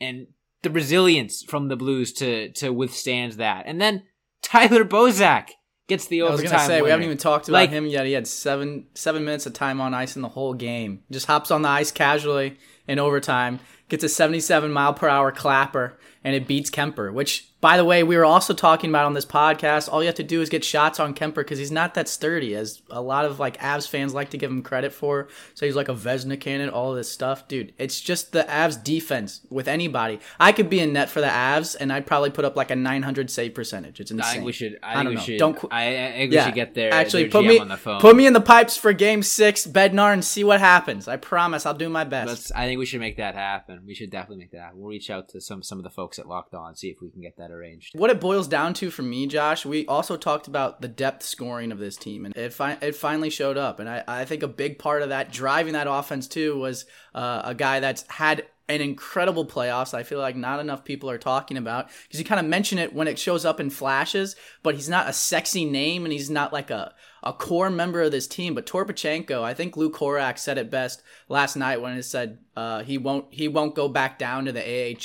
And 0.00 0.26
the 0.62 0.70
resilience 0.70 1.42
from 1.42 1.68
the 1.68 1.76
Blues 1.76 2.12
to, 2.14 2.50
to 2.52 2.70
withstand 2.72 3.32
that. 3.34 3.64
And 3.66 3.80
then 3.80 4.02
Tyler 4.42 4.84
Bozak 4.84 5.48
gets 5.88 6.06
the 6.06 6.22
overtime. 6.22 6.38
I 6.38 6.42
was 6.42 6.50
gonna 6.50 6.66
say 6.66 6.82
we 6.82 6.90
haven't 6.90 7.04
even 7.04 7.18
talked 7.18 7.48
about 7.48 7.56
Like- 7.58 7.70
him 7.70 7.86
yet. 7.86 8.06
He 8.06 8.12
had 8.12 8.26
seven 8.26 8.86
seven 8.94 9.24
minutes 9.24 9.46
of 9.46 9.52
time 9.52 9.80
on 9.80 9.94
ice 9.94 10.16
in 10.16 10.22
the 10.22 10.28
whole 10.28 10.54
game. 10.54 11.02
Just 11.10 11.26
hops 11.26 11.50
on 11.50 11.62
the 11.62 11.68
ice 11.68 11.90
casually 11.92 12.56
in 12.88 12.98
overtime, 12.98 13.60
gets 13.88 14.04
a 14.04 14.08
seventy 14.08 14.40
seven 14.40 14.72
mile 14.72 14.94
per 14.94 15.08
hour 15.08 15.32
clapper, 15.32 15.98
and 16.22 16.34
it 16.34 16.46
beats 16.46 16.70
Kuemper. 16.70 17.12
Which, 17.12 17.48
by 17.60 17.76
the 17.76 17.84
way, 17.84 18.02
we 18.02 18.16
were 18.16 18.24
also 18.24 18.52
talking 18.54 18.90
about 18.90 19.06
on 19.06 19.14
this 19.14 19.26
podcast. 19.26 19.90
All 19.90 20.02
you 20.02 20.06
have 20.06 20.14
to 20.16 20.22
do 20.22 20.40
is 20.42 20.48
get 20.48 20.64
shots 20.64 21.00
on 21.00 21.14
Kuemper 21.14 21.36
because 21.36 21.58
he's 21.58 21.70
not 21.70 21.94
that 21.94 22.08
sturdy, 22.08 22.54
as 22.54 22.82
a 22.90 23.00
lot 23.00 23.24
of 23.24 23.38
like 23.38 23.58
Avs 23.58 23.88
fans 23.88 24.12
like 24.14 24.30
to 24.30 24.38
give 24.38 24.50
him 24.50 24.62
credit 24.62 24.92
for. 24.92 25.28
So 25.54 25.66
he's 25.66 25.76
like 25.76 25.88
a 25.88 25.94
Vesna 25.94 26.38
cannon, 26.38 26.70
all 26.70 26.90
of 26.90 26.96
this 26.96 27.10
stuff, 27.10 27.48
dude. 27.48 27.72
It's 27.78 28.00
just 28.00 28.32
the 28.32 28.44
Avs 28.44 28.82
defense 28.82 29.40
with 29.50 29.68
anybody. 29.68 30.20
I 30.38 30.52
could 30.52 30.68
be 30.68 30.80
in 30.80 30.92
net 30.92 31.08
for 31.10 31.20
the 31.20 31.26
Avs, 31.28 31.76
and 31.78 31.92
I'd 31.92 32.06
probably 32.06 32.30
put 32.30 32.44
up 32.44 32.56
like 32.56 32.70
a 32.70 32.76
nine 32.76 33.02
hundred 33.02 33.30
save 33.30 33.54
percentage. 33.54 34.00
It's 34.00 34.10
insane. 34.10 34.26
I 34.26 34.32
think 34.32 34.44
we 34.44 34.52
should. 34.52 34.78
I, 34.82 34.92
I 34.92 35.02
don't 35.02 35.06
we 35.06 35.14
know. 35.14 35.20
should. 35.20 35.38
Don't 35.38 35.56
qu- 35.56 35.68
I, 35.70 36.08
I 36.08 36.12
think 36.12 36.32
we 36.32 36.40
should 36.40 36.54
get 36.54 36.74
there. 36.74 36.92
actually 36.92 37.28
put 37.28 37.44
GM 37.44 37.48
me 37.48 37.58
on 37.58 37.68
the 37.68 37.76
phone. 37.76 38.00
put 38.00 38.16
me 38.16 38.26
in 38.26 38.32
the 38.32 38.40
pipes 38.40 38.76
for 38.76 38.92
Game 38.92 39.22
Six, 39.22 39.66
Bednar, 39.66 40.12
and 40.12 40.24
see 40.24 40.44
what 40.44 40.60
happens. 40.60 41.08
I 41.08 41.16
promise, 41.16 41.66
I'll 41.66 41.74
do 41.74 41.88
my 41.88 42.04
best. 42.04 42.28
Let's, 42.28 42.52
I 42.52 42.66
think 42.66 42.78
we 42.78 42.86
should 42.86 43.00
make 43.00 43.16
that 43.16 43.34
happen. 43.34 43.73
We 43.86 43.94
should 43.94 44.10
definitely 44.10 44.38
make 44.38 44.52
that 44.52 44.60
happen. 44.60 44.78
We'll 44.78 44.88
reach 44.88 45.10
out 45.10 45.28
to 45.30 45.40
some 45.40 45.62
some 45.62 45.78
of 45.78 45.84
the 45.84 45.90
folks 45.90 46.18
at 46.18 46.28
Locked 46.28 46.54
On 46.54 46.74
see 46.74 46.90
if 46.90 47.00
we 47.00 47.10
can 47.10 47.20
get 47.20 47.36
that 47.38 47.50
arranged. 47.50 47.98
what 47.98 48.10
it 48.10 48.20
boils 48.20 48.48
down 48.48 48.74
to 48.74 48.90
for 48.90 49.02
me, 49.02 49.26
Josh, 49.26 49.64
we 49.66 49.86
also 49.86 50.16
talked 50.16 50.46
about 50.46 50.80
the 50.80 50.88
depth 50.88 51.22
scoring 51.22 51.72
of 51.72 51.78
this 51.78 51.96
team, 51.96 52.24
and 52.24 52.36
it 52.36 52.52
fi- 52.52 52.78
it 52.80 52.96
finally 52.96 53.30
showed 53.30 53.56
up. 53.56 53.80
And 53.80 53.88
I, 53.88 54.04
I 54.06 54.24
think 54.24 54.42
a 54.42 54.48
big 54.48 54.78
part 54.78 55.02
of 55.02 55.08
that, 55.10 55.32
driving 55.32 55.72
that 55.72 55.86
offense 55.88 56.28
too, 56.28 56.58
was 56.58 56.86
uh, 57.14 57.42
a 57.44 57.54
guy 57.54 57.80
that's 57.80 58.04
had 58.08 58.46
an 58.68 58.80
incredible 58.80 59.44
playoffs. 59.44 59.94
I 59.94 60.02
feel 60.02 60.18
like 60.18 60.36
not 60.36 60.60
enough 60.60 60.84
people 60.84 61.10
are 61.10 61.18
talking 61.18 61.56
about 61.56 61.90
because 62.04 62.18
you 62.18 62.24
kind 62.24 62.40
of 62.40 62.46
mention 62.46 62.78
it 62.78 62.94
when 62.94 63.08
it 63.08 63.18
shows 63.18 63.44
up 63.44 63.60
in 63.60 63.70
flashes, 63.70 64.36
but 64.62 64.74
he's 64.74 64.88
not 64.88 65.08
a 65.08 65.12
sexy 65.12 65.64
name 65.64 66.04
and 66.04 66.12
he's 66.12 66.30
not 66.30 66.52
like 66.52 66.70
a 66.70 66.94
a 67.22 67.32
core 67.32 67.70
member 67.70 68.02
of 68.02 68.12
this 68.12 68.26
team. 68.26 68.54
But 68.54 68.66
Toropchenko, 68.66 69.42
I 69.42 69.54
think 69.54 69.76
Lou 69.76 69.90
Korac 69.90 70.38
said 70.38 70.58
it 70.58 70.70
best 70.70 71.02
last 71.28 71.56
night 71.56 71.80
when 71.80 71.96
he 71.96 72.02
said 72.02 72.38
uh, 72.56 72.82
he 72.82 72.98
won't 72.98 73.26
he 73.30 73.48
won't 73.48 73.74
go 73.74 73.88
back 73.88 74.18
down 74.18 74.44
to 74.46 74.52
the 74.52 74.62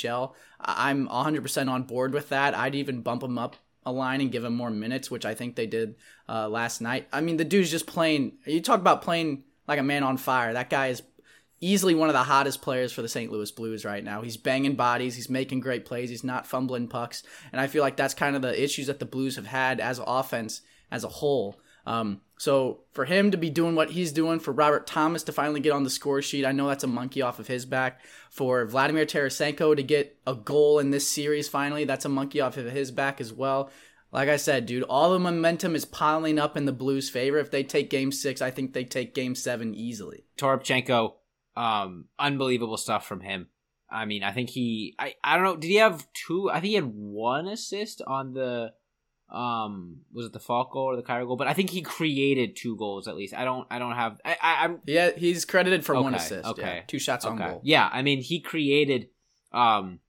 AHL. 0.08 0.34
I'm 0.62 1.08
100% 1.08 1.70
on 1.70 1.84
board 1.84 2.12
with 2.12 2.28
that. 2.28 2.54
I'd 2.54 2.74
even 2.74 3.00
bump 3.00 3.22
him 3.22 3.38
up 3.38 3.56
a 3.86 3.92
line 3.92 4.20
and 4.20 4.30
give 4.30 4.44
him 4.44 4.54
more 4.54 4.70
minutes, 4.70 5.10
which 5.10 5.24
I 5.24 5.34
think 5.34 5.56
they 5.56 5.66
did 5.66 5.96
uh, 6.28 6.48
last 6.48 6.82
night. 6.82 7.08
I 7.12 7.22
mean, 7.22 7.38
the 7.38 7.44
dude's 7.44 7.70
just 7.70 7.86
playing. 7.86 8.32
You 8.44 8.60
talk 8.60 8.80
about 8.80 9.02
playing 9.02 9.44
like 9.66 9.78
a 9.78 9.82
man 9.84 10.02
on 10.02 10.16
fire. 10.16 10.52
That 10.52 10.68
guy 10.68 10.88
is 10.88 11.02
easily 11.60 11.94
one 11.94 12.08
of 12.08 12.14
the 12.14 12.22
hottest 12.22 12.62
players 12.62 12.92
for 12.92 13.02
the 13.02 13.08
St. 13.08 13.30
Louis 13.30 13.50
Blues 13.50 13.84
right 13.84 14.02
now. 14.02 14.22
He's 14.22 14.36
banging 14.36 14.74
bodies, 14.74 15.16
he's 15.16 15.30
making 15.30 15.60
great 15.60 15.84
plays, 15.84 16.10
he's 16.10 16.24
not 16.24 16.46
fumbling 16.46 16.88
pucks, 16.88 17.22
and 17.52 17.60
I 17.60 17.66
feel 17.66 17.82
like 17.82 17.96
that's 17.96 18.14
kind 18.14 18.36
of 18.36 18.42
the 18.42 18.62
issues 18.62 18.86
that 18.86 18.98
the 18.98 19.06
Blues 19.06 19.36
have 19.36 19.46
had 19.46 19.80
as 19.80 20.00
offense 20.04 20.62
as 20.90 21.04
a 21.04 21.08
whole. 21.08 21.60
Um, 21.86 22.20
so 22.38 22.80
for 22.92 23.04
him 23.04 23.30
to 23.30 23.36
be 23.36 23.50
doing 23.50 23.74
what 23.74 23.90
he's 23.90 24.12
doing, 24.12 24.38
for 24.38 24.52
Robert 24.52 24.86
Thomas 24.86 25.22
to 25.24 25.32
finally 25.32 25.60
get 25.60 25.72
on 25.72 25.84
the 25.84 25.90
score 25.90 26.22
sheet, 26.22 26.44
I 26.44 26.52
know 26.52 26.68
that's 26.68 26.84
a 26.84 26.88
monkey 26.88 27.22
off 27.22 27.38
of 27.38 27.46
his 27.46 27.66
back. 27.66 28.00
For 28.30 28.64
Vladimir 28.64 29.06
Tarasenko 29.06 29.76
to 29.76 29.82
get 29.82 30.16
a 30.26 30.34
goal 30.34 30.78
in 30.78 30.90
this 30.90 31.10
series 31.10 31.48
finally, 31.48 31.84
that's 31.84 32.04
a 32.04 32.10
monkey 32.10 32.40
off 32.40 32.56
of 32.56 32.70
his 32.70 32.90
back 32.90 33.20
as 33.20 33.32
well. 33.32 33.70
Like 34.12 34.28
I 34.28 34.36
said, 34.36 34.66
dude, 34.66 34.82
all 34.84 35.12
the 35.12 35.18
momentum 35.18 35.76
is 35.76 35.84
piling 35.84 36.38
up 36.38 36.56
in 36.56 36.64
the 36.64 36.72
Blues' 36.72 37.08
favor. 37.08 37.38
If 37.38 37.50
they 37.50 37.62
take 37.62 37.90
Game 37.90 38.10
Six, 38.10 38.42
I 38.42 38.50
think 38.50 38.72
they 38.72 38.84
take 38.84 39.14
Game 39.14 39.36
Seven 39.36 39.72
easily. 39.74 40.24
Toropchenko, 40.36 41.14
um, 41.56 42.06
unbelievable 42.18 42.76
stuff 42.76 43.06
from 43.06 43.20
him. 43.20 43.48
I 43.90 44.04
mean, 44.04 44.22
I 44.22 44.32
think 44.32 44.50
he. 44.50 44.94
I 44.98 45.14
I 45.24 45.34
don't 45.36 45.44
know. 45.44 45.56
Did 45.56 45.68
he 45.68 45.76
have 45.76 46.06
two? 46.12 46.50
I 46.50 46.54
think 46.54 46.66
he 46.66 46.74
had 46.74 46.92
one 46.94 47.48
assist 47.48 48.02
on 48.06 48.34
the. 48.34 48.72
Um, 49.28 49.98
was 50.12 50.26
it 50.26 50.32
the 50.32 50.40
Faulk 50.40 50.72
goal 50.72 50.86
or 50.86 50.96
the 50.96 51.02
Kyrou 51.02 51.26
goal? 51.26 51.36
But 51.36 51.46
I 51.46 51.54
think 51.54 51.70
he 51.70 51.82
created 51.82 52.56
two 52.56 52.76
goals 52.76 53.06
at 53.06 53.16
least. 53.16 53.34
I 53.34 53.44
don't. 53.44 53.66
I 53.70 53.78
don't 53.78 53.94
have. 53.94 54.20
I, 54.24 54.36
I 54.40 54.64
I'm 54.64 54.80
Yeah, 54.86 55.10
he's 55.16 55.44
credited 55.44 55.84
for 55.84 56.00
one 56.00 56.14
assist. 56.14 56.46
okay, 56.46 56.62
yeah. 56.62 56.82
two 56.86 56.98
shots 56.98 57.24
on 57.24 57.36
goal. 57.36 57.60
Yeah, 57.64 57.88
I 57.92 58.02
mean, 58.02 58.20
he 58.22 58.40
created, 58.40 59.08
um, 59.52 60.00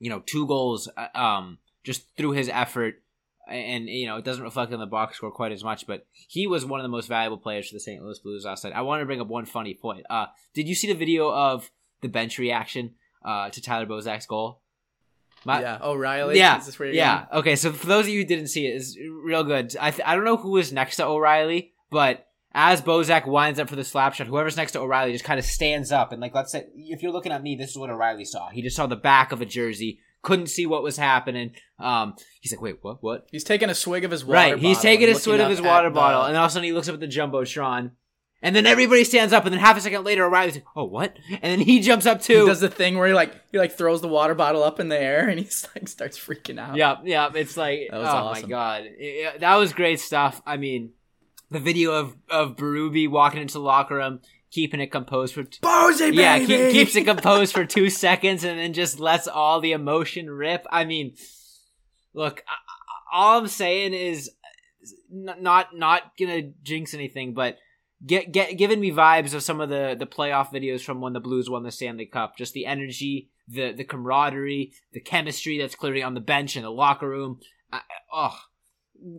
you 0.00 0.10
know, 0.10 0.20
two 0.20 0.46
goals, 0.46 0.88
uh, 0.96 1.08
um, 1.18 1.58
just 1.84 2.16
through 2.16 2.32
his 2.32 2.48
effort, 2.48 3.02
and 3.48 3.88
you 3.88 4.06
know, 4.06 4.16
it 4.16 4.24
doesn't 4.24 4.42
reflect 4.44 4.72
on 4.72 4.80
the 4.80 4.86
box 4.86 5.16
score 5.16 5.30
quite 5.30 5.52
as 5.52 5.64
much. 5.64 5.86
But 5.86 6.06
he 6.28 6.46
was 6.46 6.64
one 6.64 6.80
of 6.80 6.84
the 6.84 6.88
most 6.88 7.08
valuable 7.08 7.38
players 7.38 7.68
for 7.68 7.74
the 7.74 7.80
St. 7.80 8.02
Louis 8.02 8.18
Blues 8.18 8.44
last 8.44 8.64
night. 8.64 8.72
I 8.74 8.82
want 8.82 9.00
to 9.00 9.06
bring 9.06 9.20
up 9.20 9.28
one 9.28 9.44
funny 9.46 9.74
point. 9.74 10.04
Uh, 10.10 10.26
did 10.54 10.68
you 10.68 10.74
see 10.74 10.86
the 10.86 10.94
video 10.94 11.32
of 11.32 11.70
the 12.00 12.08
bench 12.08 12.38
reaction 12.38 12.94
uh 13.24 13.50
to 13.50 13.60
Tyler 13.60 13.86
Bozak's 13.86 14.26
goal? 14.26 14.60
My- 15.44 15.60
yeah, 15.60 15.78
O'Reilly. 15.82 16.36
yeah, 16.36 16.58
Is 16.58 16.66
this 16.66 16.78
where 16.78 16.88
you're 16.88 16.96
yeah. 16.96 17.26
Okay, 17.32 17.54
so 17.56 17.72
for 17.72 17.86
those 17.86 18.06
of 18.06 18.10
you 18.10 18.20
who 18.20 18.26
didn't 18.26 18.48
see 18.48 18.66
it, 18.66 18.70
it's 18.76 18.96
real 19.24 19.44
good. 19.44 19.76
I 19.80 19.90
th- 19.92 20.06
I 20.06 20.14
don't 20.14 20.24
know 20.24 20.36
who 20.36 20.50
was 20.50 20.72
next 20.72 20.96
to 20.96 21.06
O'Reilly, 21.06 21.72
but 21.90 22.26
as 22.52 22.82
Bozak 22.82 23.26
winds 23.26 23.60
up 23.60 23.68
for 23.68 23.76
the 23.76 23.84
slap 23.84 24.14
shot, 24.14 24.26
whoever's 24.26 24.56
next 24.56 24.72
to 24.72 24.80
O'Reilly 24.80 25.12
just 25.12 25.24
kind 25.24 25.38
of 25.38 25.44
stands 25.44 25.92
up 25.92 26.12
and 26.12 26.20
like 26.20 26.34
let's 26.34 26.50
say 26.50 26.66
if 26.74 27.02
you're 27.02 27.12
looking 27.12 27.30
at 27.32 27.42
me, 27.42 27.54
this 27.56 27.70
is 27.70 27.78
what 27.78 27.88
O'Reilly 27.90 28.24
saw. 28.24 28.48
He 28.50 28.62
just 28.62 28.74
saw 28.76 28.86
the 28.86 28.96
back 28.96 29.30
of 29.30 29.40
a 29.40 29.46
jersey, 29.46 30.00
couldn't 30.22 30.48
see 30.48 30.66
what 30.66 30.82
was 30.82 30.96
happening. 30.96 31.52
Um, 31.78 32.14
he's 32.40 32.52
like, 32.52 32.60
wait, 32.60 32.78
what? 32.82 33.02
What? 33.02 33.26
He's 33.30 33.44
taking 33.44 33.70
a 33.70 33.74
swig 33.74 34.04
of 34.04 34.10
his 34.10 34.24
water 34.24 34.34
Right, 34.54 34.58
he's 34.58 34.80
taking 34.80 35.08
a 35.08 35.14
swig 35.14 35.40
of 35.40 35.48
his 35.50 35.60
water 35.62 35.86
at 35.86 35.90
the- 35.90 35.94
bottle, 35.94 36.22
and 36.24 36.36
all 36.36 36.44
of 36.44 36.50
a 36.50 36.52
sudden 36.52 36.64
he 36.64 36.72
looks 36.72 36.88
up 36.88 36.94
at 36.94 37.00
the 37.00 37.06
jumbotron, 37.06 37.92
and 38.42 38.54
then 38.54 38.66
everybody 38.66 39.02
stands 39.04 39.32
up, 39.32 39.44
and 39.46 39.52
then 39.52 39.60
half 39.60 39.76
a 39.76 39.80
second 39.80 40.04
later, 40.04 40.24
O'Reilly's 40.24 40.54
like, 40.54 40.64
"Oh, 40.76 40.84
what?" 40.84 41.16
And 41.30 41.42
then 41.42 41.60
he 41.60 41.80
jumps 41.80 42.06
up 42.06 42.20
too. 42.22 42.42
he 42.42 42.46
does 42.46 42.60
the 42.60 42.68
thing 42.68 42.96
where 42.96 43.08
he 43.08 43.14
like 43.14 43.32
he 43.52 43.58
like 43.58 43.72
throws 43.72 44.00
the 44.00 44.08
water 44.08 44.34
bottle 44.34 44.62
up 44.62 44.78
in 44.80 44.88
the 44.88 44.98
air 45.00 45.28
and 45.28 45.38
he's 45.40 45.66
like 45.74 45.88
starts 45.88 46.18
freaking 46.18 46.58
out. 46.60 46.76
Yeah, 46.76 46.96
yeah. 47.04 47.30
It's 47.34 47.56
like, 47.56 47.88
oh 47.92 48.00
awesome. 48.00 48.42
my 48.44 48.48
god, 48.48 48.82
It- 48.86 49.40
that 49.40 49.56
was 49.56 49.72
great 49.72 49.98
stuff. 50.00 50.40
I 50.46 50.56
mean, 50.56 50.92
the 51.50 51.58
video 51.60 51.92
of 51.92 52.16
of 52.28 52.54
Berube 52.56 53.08
walking 53.10 53.40
into 53.40 53.54
the 53.54 53.60
locker 53.60 53.96
room, 53.96 54.20
keeping 54.50 54.80
it 54.80 54.92
composed 54.92 55.34
for. 55.34 55.44
T- 55.44 55.58
Posey, 55.62 56.10
yeah, 56.14 56.38
keep, 56.38 56.70
keeps 56.72 56.96
it 56.96 57.04
composed 57.04 57.52
for 57.54 57.64
two 57.66 57.90
seconds 57.90 58.44
and 58.44 58.58
then 58.58 58.72
just 58.72 58.98
lets 59.00 59.28
all 59.28 59.60
the 59.60 59.72
emotion 59.72 60.30
rip. 60.30 60.66
I 60.70 60.84
mean, 60.84 61.14
look, 62.14 62.42
I- 62.46 63.16
all 63.16 63.38
I'm 63.38 63.48
saying 63.48 63.94
is 63.94 64.30
not 65.10 65.76
not 65.76 66.12
gonna 66.18 66.42
jinx 66.62 66.94
anything, 66.94 67.34
but 67.34 67.56
get 68.04 68.32
get 68.32 68.56
giving 68.58 68.80
me 68.80 68.90
vibes 68.92 69.34
of 69.34 69.42
some 69.42 69.60
of 69.60 69.68
the 69.68 69.96
the 69.98 70.06
playoff 70.06 70.50
videos 70.52 70.82
from 70.82 71.00
when 71.00 71.12
the 71.14 71.20
Blues 71.20 71.48
won 71.48 71.62
the 71.62 71.70
Stanley 71.70 72.06
Cup. 72.06 72.36
Just 72.36 72.52
the 72.52 72.66
energy, 72.66 73.30
the 73.48 73.72
the 73.72 73.84
camaraderie, 73.84 74.72
the 74.92 75.00
chemistry 75.00 75.58
that's 75.58 75.74
clearly 75.74 76.02
on 76.02 76.14
the 76.14 76.20
bench 76.20 76.56
in 76.56 76.62
the 76.62 76.70
locker 76.70 77.08
room. 77.08 77.40
I, 77.72 77.80
oh, 78.12 78.38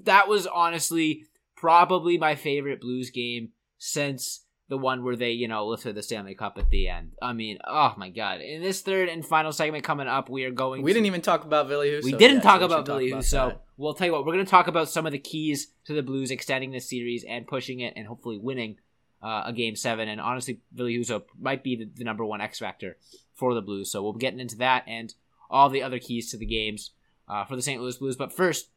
that 0.03 0.27
was 0.27 0.45
honestly 0.47 1.25
probably 1.55 2.17
my 2.17 2.35
favorite 2.35 2.81
Blues 2.81 3.09
game 3.09 3.49
since 3.77 4.45
the 4.69 4.77
one 4.77 5.03
where 5.03 5.15
they, 5.15 5.31
you 5.31 5.47
know, 5.47 5.67
lifted 5.67 5.95
the 5.95 6.03
Stanley 6.03 6.35
Cup 6.35 6.57
at 6.57 6.69
the 6.69 6.87
end. 6.87 7.13
I 7.21 7.33
mean, 7.33 7.57
oh 7.67 7.93
my 7.97 8.09
god! 8.09 8.39
In 8.41 8.61
this 8.61 8.81
third 8.81 9.09
and 9.09 9.25
final 9.25 9.51
segment 9.51 9.83
coming 9.83 10.07
up, 10.07 10.29
we 10.29 10.45
are 10.45 10.51
going. 10.51 10.83
We 10.83 10.91
to- 10.91 10.93
didn't 10.93 11.07
even 11.07 11.21
talk 11.21 11.43
about 11.43 11.67
Billy 11.67 11.89
Husso. 11.89 12.03
we 12.03 12.11
didn't 12.11 12.37
yet, 12.37 12.43
talk 12.43 12.61
so 12.61 12.65
about 12.67 12.85
Billy 12.85 13.11
talk 13.11 13.19
Husso. 13.19 13.57
We'll 13.77 13.93
tell 13.93 14.07
you 14.07 14.13
what, 14.13 14.25
we're 14.25 14.33
going 14.33 14.45
to 14.45 14.51
talk 14.51 14.67
about 14.67 14.89
some 14.89 15.05
of 15.05 15.11
the 15.11 15.19
keys 15.19 15.67
to 15.85 15.93
the 15.93 16.03
Blues 16.03 16.31
extending 16.31 16.71
this 16.71 16.89
series 16.89 17.23
and 17.23 17.47
pushing 17.47 17.79
it 17.79 17.93
and 17.95 18.05
hopefully 18.05 18.37
winning 18.37 18.77
uh, 19.23 19.43
a 19.45 19.53
game 19.53 19.75
seven. 19.75 20.09
And 20.09 20.19
honestly, 20.19 20.59
Billy 20.73 20.97
Husso 20.97 21.23
might 21.39 21.63
be 21.63 21.75
the, 21.77 21.89
the 21.95 22.03
number 22.03 22.25
one 22.25 22.41
X 22.41 22.59
factor 22.59 22.97
for 23.33 23.53
the 23.53 23.61
Blues. 23.61 23.89
So 23.89 24.03
we'll 24.03 24.13
be 24.13 24.19
getting 24.19 24.39
into 24.39 24.57
that 24.57 24.83
and 24.85 25.13
all 25.49 25.69
the 25.69 25.81
other 25.81 25.97
keys 25.97 26.29
to 26.31 26.37
the 26.37 26.45
games 26.45 26.91
uh, 27.27 27.45
for 27.45 27.55
the 27.55 27.61
St. 27.61 27.81
Louis 27.81 27.97
Blues. 27.97 28.17
But 28.17 28.33
first, 28.33 28.67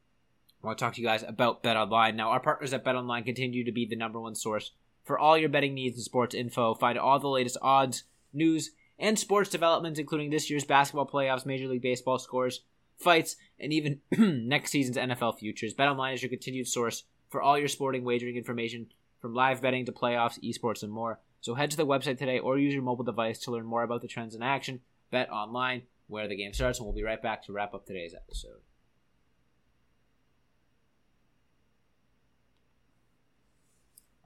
I 0.63 0.69
want 0.69 0.79
to 0.79 0.85
talk 0.85 0.95
to 0.95 1.01
you 1.01 1.07
guys 1.07 1.25
about 1.27 1.63
Bet 1.63 1.77
Online. 1.77 2.15
Now, 2.15 2.31
our 2.31 2.41
partners 2.41 2.73
at 2.73 2.85
Bet 2.85 2.95
Online 2.95 3.25
continue 3.25 3.65
to 3.65 3.73
be 3.73 3.85
the 3.85 3.97
number 3.97 4.21
one 4.21 4.37
source 4.37 4.71
for 5.05 5.19
all 5.19 5.37
your 5.37 5.49
betting 5.49 5.75
needs 5.75 5.97
and 5.97 6.05
sports 6.05 6.35
info. 6.35 6.75
Find 6.75 6.99
all 6.99 7.19
the 7.19 7.29
latest 7.29 7.57
odds, 7.61 8.05
news, 8.33 8.71
and 8.99 9.19
sports 9.19 9.51
developments, 9.51 9.99
including 9.99 10.31
this 10.31 10.49
year's 10.49 10.65
basketball 10.65 11.07
playoffs, 11.07 11.47
Major 11.47 11.69
League 11.69 11.83
Baseball 11.83 12.19
scores, 12.19 12.63
fights, 12.97 13.37
and 13.59 13.73
even 13.73 14.01
next 14.49 14.71
season's 14.71 14.97
NFL 14.97 15.39
futures. 15.39 15.75
BetOnline 15.75 16.15
is 16.15 16.23
your 16.23 16.31
continued 16.31 16.69
source 16.69 17.05
for 17.29 17.43
all 17.43 17.59
your 17.59 17.69
sporting 17.69 18.05
wagering 18.05 18.37
information, 18.37 18.87
from 19.21 19.35
live 19.35 19.61
betting 19.61 19.87
to 19.87 19.93
playoffs, 19.93 20.39
esports, 20.43 20.83
and 20.83 20.93
more. 20.93 21.21
So 21.41 21.55
head 21.55 21.71
to 21.73 21.77
the 21.77 21.87
website 21.87 22.19
today 22.19 22.39
or 22.39 22.59
use 22.59 22.75
your 22.75 22.83
mobile 22.83 23.05
device 23.05 23.39
to 23.41 23.51
learn 23.51 23.67
more 23.67 23.83
about 23.83 24.03
the 24.03 24.09
trends 24.09 24.35
in 24.35 24.43
action. 24.43 24.81
Bet 25.11 25.31
online, 25.31 25.83
where 26.07 26.29
the 26.29 26.37
game 26.37 26.53
starts, 26.53 26.79
and 26.79 26.87
we'll 26.87 26.95
be 26.95 27.03
right 27.03 27.21
back 27.21 27.45
to 27.45 27.53
wrap 27.53 27.75
up 27.75 27.87
today's 27.87 28.15
episode. 28.15 28.61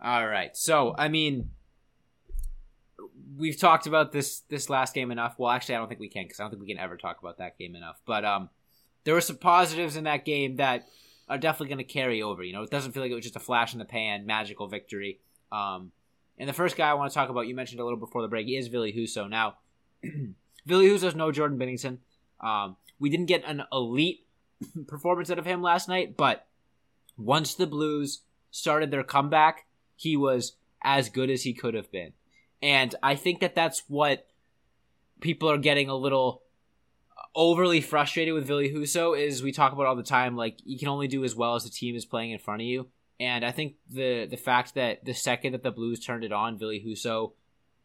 All 0.03 0.27
right. 0.27 0.57
So, 0.57 0.95
I 0.97 1.09
mean, 1.09 1.51
we've 3.37 3.59
talked 3.59 3.87
about 3.87 4.13
this 4.13 4.41
this 4.49 4.71
last 4.71 4.95
game 4.95 5.11
enough. 5.11 5.37
Well, 5.39 5.51
actually, 5.51 5.77
I 5.77 5.79
don't 5.79 5.89
think 5.89 6.01
we 6.01 6.09
can 6.09 6.25
because 6.25 6.41
I 6.41 6.45
don't 6.45 6.51
think 6.51 6.63
we 6.63 6.69
can 6.69 6.79
ever 6.79 6.97
talk 6.97 7.19
about 7.21 7.39
that 7.39 7.59
game 7.59 7.75
enough. 7.75 8.01
But 8.05 8.25
um, 8.25 8.51
there 9.05 9.15
were 9.15 9.21
some 9.21 9.37
positives 9.37 9.97
in 9.97 10.05
that 10.05 10.25
game 10.25 10.57
that 10.57 10.87
are 11.29 11.39
definitely 11.39 11.69
going 11.69 11.79
to 11.87 11.93
carry 11.93 12.23
over. 12.23 12.43
You 12.43 12.53
know, 12.53 12.63
it 12.63 12.71
doesn't 12.71 12.93
feel 12.93 13.03
like 13.03 13.11
it 13.11 13.15
was 13.15 13.25
just 13.25 13.37
a 13.37 13.41
flash 13.41 13.73
in 13.73 13.79
the 13.79 13.85
pan, 13.85 14.27
magical 14.27 14.69
victory. 14.69 15.21
Um, 15.51 15.93
and 16.39 16.49
the 16.49 16.53
first 16.53 16.77
guy 16.77 16.89
I 16.89 16.95
want 16.95 17.11
to 17.11 17.15
talk 17.15 17.31
about, 17.31 17.49
you 17.49 17.55
mentioned 17.55 17.81
a 17.81 17.85
little 17.85 17.99
before 17.99 18.23
the 18.23 18.29
break, 18.29 18.49
is 18.49 18.69
Billy 18.69 18.93
Husso. 18.93 19.29
Now, 19.29 19.57
Billy 20.67 20.89
Husso's 20.89 21.15
no 21.15 21.33
Jordan 21.33 21.59
Binnington. 21.59 21.99
Um, 22.41 22.77
we 22.99 23.09
didn't 23.09 23.27
get 23.27 23.43
an 23.47 23.63
elite 23.73 24.27
performance 24.87 25.31
out 25.31 25.39
of 25.39 25.47
him 25.47 25.63
last 25.63 25.89
night, 25.89 26.17
but 26.17 26.47
once 27.17 27.55
the 27.55 27.67
Blues 27.67 28.23
started 28.51 28.91
their 28.91 29.03
comeback, 29.03 29.66
he 29.97 30.17
was 30.17 30.57
as 30.83 31.09
good 31.09 31.31
as 31.31 31.43
he 31.43 31.53
could 31.53 31.75
have 31.75 31.91
been. 31.91 32.13
And 32.63 32.95
I 33.03 33.17
think 33.17 33.41
that 33.41 33.55
that's 33.55 33.83
what 33.89 34.27
people 35.21 35.51
are 35.51 35.59
getting 35.59 35.89
a 35.89 35.97
little 35.97 36.43
overly 37.35 37.81
frustrated 37.81 38.35
with 38.35 38.47
Billy 38.47 38.73
Husso 38.73 39.19
is 39.19 39.43
we 39.43 39.53
talk 39.53 39.73
about 39.73 39.87
all 39.87 39.97
the 39.97 40.03
time 40.03 40.37
like 40.37 40.59
you 40.65 40.79
can 40.79 40.89
only 40.89 41.09
do 41.09 41.25
as 41.25 41.35
well 41.35 41.55
as 41.55 41.65
the 41.65 41.71
team 41.71 41.95
is 41.95 42.05
playing 42.05 42.31
in 42.31 42.39
front 42.39 42.63
of 42.63 42.67
you. 42.67 42.89
And 43.19 43.45
I 43.45 43.51
think 43.51 43.77
the 43.91 44.27
the 44.27 44.37
fact 44.37 44.75
that 44.75 45.05
the 45.05 45.15
second 45.15 45.53
that 45.53 45.63
the 45.63 45.71
Blues 45.71 46.01
turned 46.01 46.25
it 46.25 46.33
on, 46.33 46.59
Billy 46.59 46.83
Husso 46.87 47.33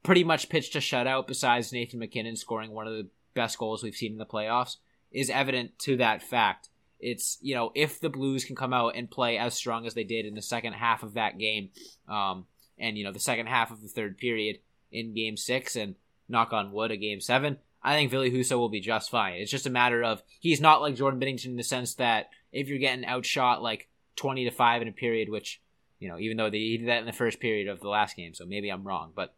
pretty 0.04 0.24
much 0.24 0.50
pitched 0.50 0.76
a 0.76 0.80
shutout 0.80 1.28
besides 1.28 1.71
Nathan 1.71 2.00
MacKinnon 2.00 2.36
scoring 2.36 2.71
one 2.71 2.88
of 2.88 2.93
the 2.93 3.10
best 3.34 3.58
goals 3.58 3.84
we've 3.84 3.95
seen 3.95 4.13
in 4.13 4.17
the 4.17 4.26
playoffs 4.26 4.78
is 5.12 5.30
evident 5.30 5.78
to 5.80 5.97
that 5.97 6.21
fact. 6.21 6.69
It's 7.01 7.37
you 7.41 7.55
know 7.55 7.71
if 7.75 7.99
the 7.99 8.09
Blues 8.09 8.45
can 8.45 8.55
come 8.55 8.73
out 8.73 8.95
and 8.95 9.09
play 9.09 9.37
as 9.37 9.53
strong 9.53 9.85
as 9.85 9.93
they 9.93 10.03
did 10.03 10.25
in 10.25 10.35
the 10.35 10.41
second 10.41 10.73
half 10.73 11.03
of 11.03 11.15
that 11.15 11.37
game, 11.37 11.69
um, 12.07 12.45
and 12.77 12.97
you 12.97 13.03
know 13.03 13.11
the 13.11 13.19
second 13.19 13.47
half 13.47 13.71
of 13.71 13.81
the 13.81 13.87
third 13.87 14.17
period 14.17 14.59
in 14.91 15.13
Game 15.13 15.37
Six, 15.37 15.75
and 15.75 15.95
knock 16.29 16.53
on 16.53 16.71
wood, 16.71 16.91
a 16.91 16.97
Game 16.97 17.19
Seven, 17.19 17.57
I 17.83 17.95
think 17.95 18.11
Billy 18.11 18.31
Husso 18.31 18.57
will 18.57 18.69
be 18.69 18.79
just 18.79 19.09
fine. 19.09 19.35
It's 19.35 19.51
just 19.51 19.65
a 19.65 19.71
matter 19.71 20.03
of 20.03 20.21
he's 20.39 20.61
not 20.61 20.81
like 20.81 20.95
Jordan 20.95 21.19
Binnington 21.19 21.45
in 21.45 21.55
the 21.57 21.63
sense 21.63 21.95
that 21.95 22.29
if 22.51 22.67
you're 22.67 22.77
getting 22.77 23.05
outshot 23.05 23.63
like 23.63 23.89
twenty 24.15 24.45
to 24.45 24.51
five 24.51 24.81
in 24.81 24.87
a 24.87 24.93
period, 24.93 25.29
which 25.29 25.61
you 25.99 26.07
know 26.07 26.19
even 26.19 26.37
though 26.37 26.49
they 26.49 26.59
he 26.59 26.77
did 26.77 26.87
that 26.87 26.99
in 26.99 27.05
the 27.05 27.13
first 27.13 27.39
period 27.39 27.67
of 27.67 27.79
the 27.79 27.89
last 27.89 28.15
game, 28.15 28.33
so 28.33 28.45
maybe 28.45 28.69
I'm 28.69 28.87
wrong, 28.87 29.11
but 29.15 29.33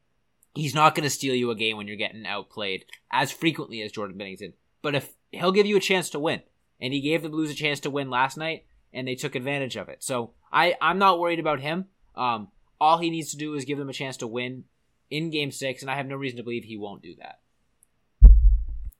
he's 0.54 0.76
not 0.76 0.96
going 0.96 1.04
to 1.04 1.10
steal 1.10 1.36
you 1.36 1.52
a 1.52 1.56
game 1.56 1.78
when 1.78 1.88
you're 1.88 1.96
getting 1.96 2.26
outplayed 2.26 2.86
as 3.12 3.32
frequently 3.32 3.82
as 3.82 3.92
Jordan 3.92 4.18
Binnington. 4.18 4.54
But 4.82 4.96
if 4.96 5.14
he'll 5.32 5.52
give 5.52 5.66
you 5.66 5.78
a 5.78 5.82
chance 5.82 6.10
to 6.12 6.20
win, 6.20 6.42
and 6.80 6.94
he 6.94 7.02
gave 7.02 7.22
the 7.22 7.30
Blues 7.30 7.52
a 7.52 7.56
chance 7.56 7.80
to 7.82 7.90
win 7.90 8.10
last 8.10 8.38
night, 8.38 8.66
and 8.92 9.08
they 9.08 9.16
took 9.16 9.36
advantage 9.36 9.76
of 9.76 9.90
it. 9.90 10.04
So 10.04 10.32
I 10.52 10.76
I'm 10.82 11.00
not 11.00 11.20
worried 11.20 11.40
about 11.40 11.60
him. 11.60 11.86
Um, 12.16 12.50
all 12.80 12.98
he 12.98 13.10
needs 13.10 13.32
to 13.32 13.38
do 13.38 13.54
is 13.56 13.66
give 13.66 13.78
them 13.78 13.90
a 13.90 13.94
chance 13.94 14.18
to 14.18 14.28
win 14.28 14.66
in 15.10 15.30
Game 15.30 15.52
Six, 15.52 15.82
and 15.82 15.92
I 15.92 15.96
have 15.96 16.08
no 16.08 16.16
reason 16.16 16.38
to 16.38 16.44
believe 16.44 16.64
he 16.64 16.78
won't 16.78 17.02
do 17.02 17.16
that. 17.20 17.40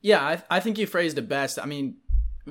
Yeah, 0.02 0.22
I, 0.22 0.44
I 0.50 0.60
think 0.60 0.78
you 0.78 0.86
phrased 0.86 1.18
it 1.18 1.30
best. 1.30 1.58
I 1.58 1.66
mean, 1.66 1.98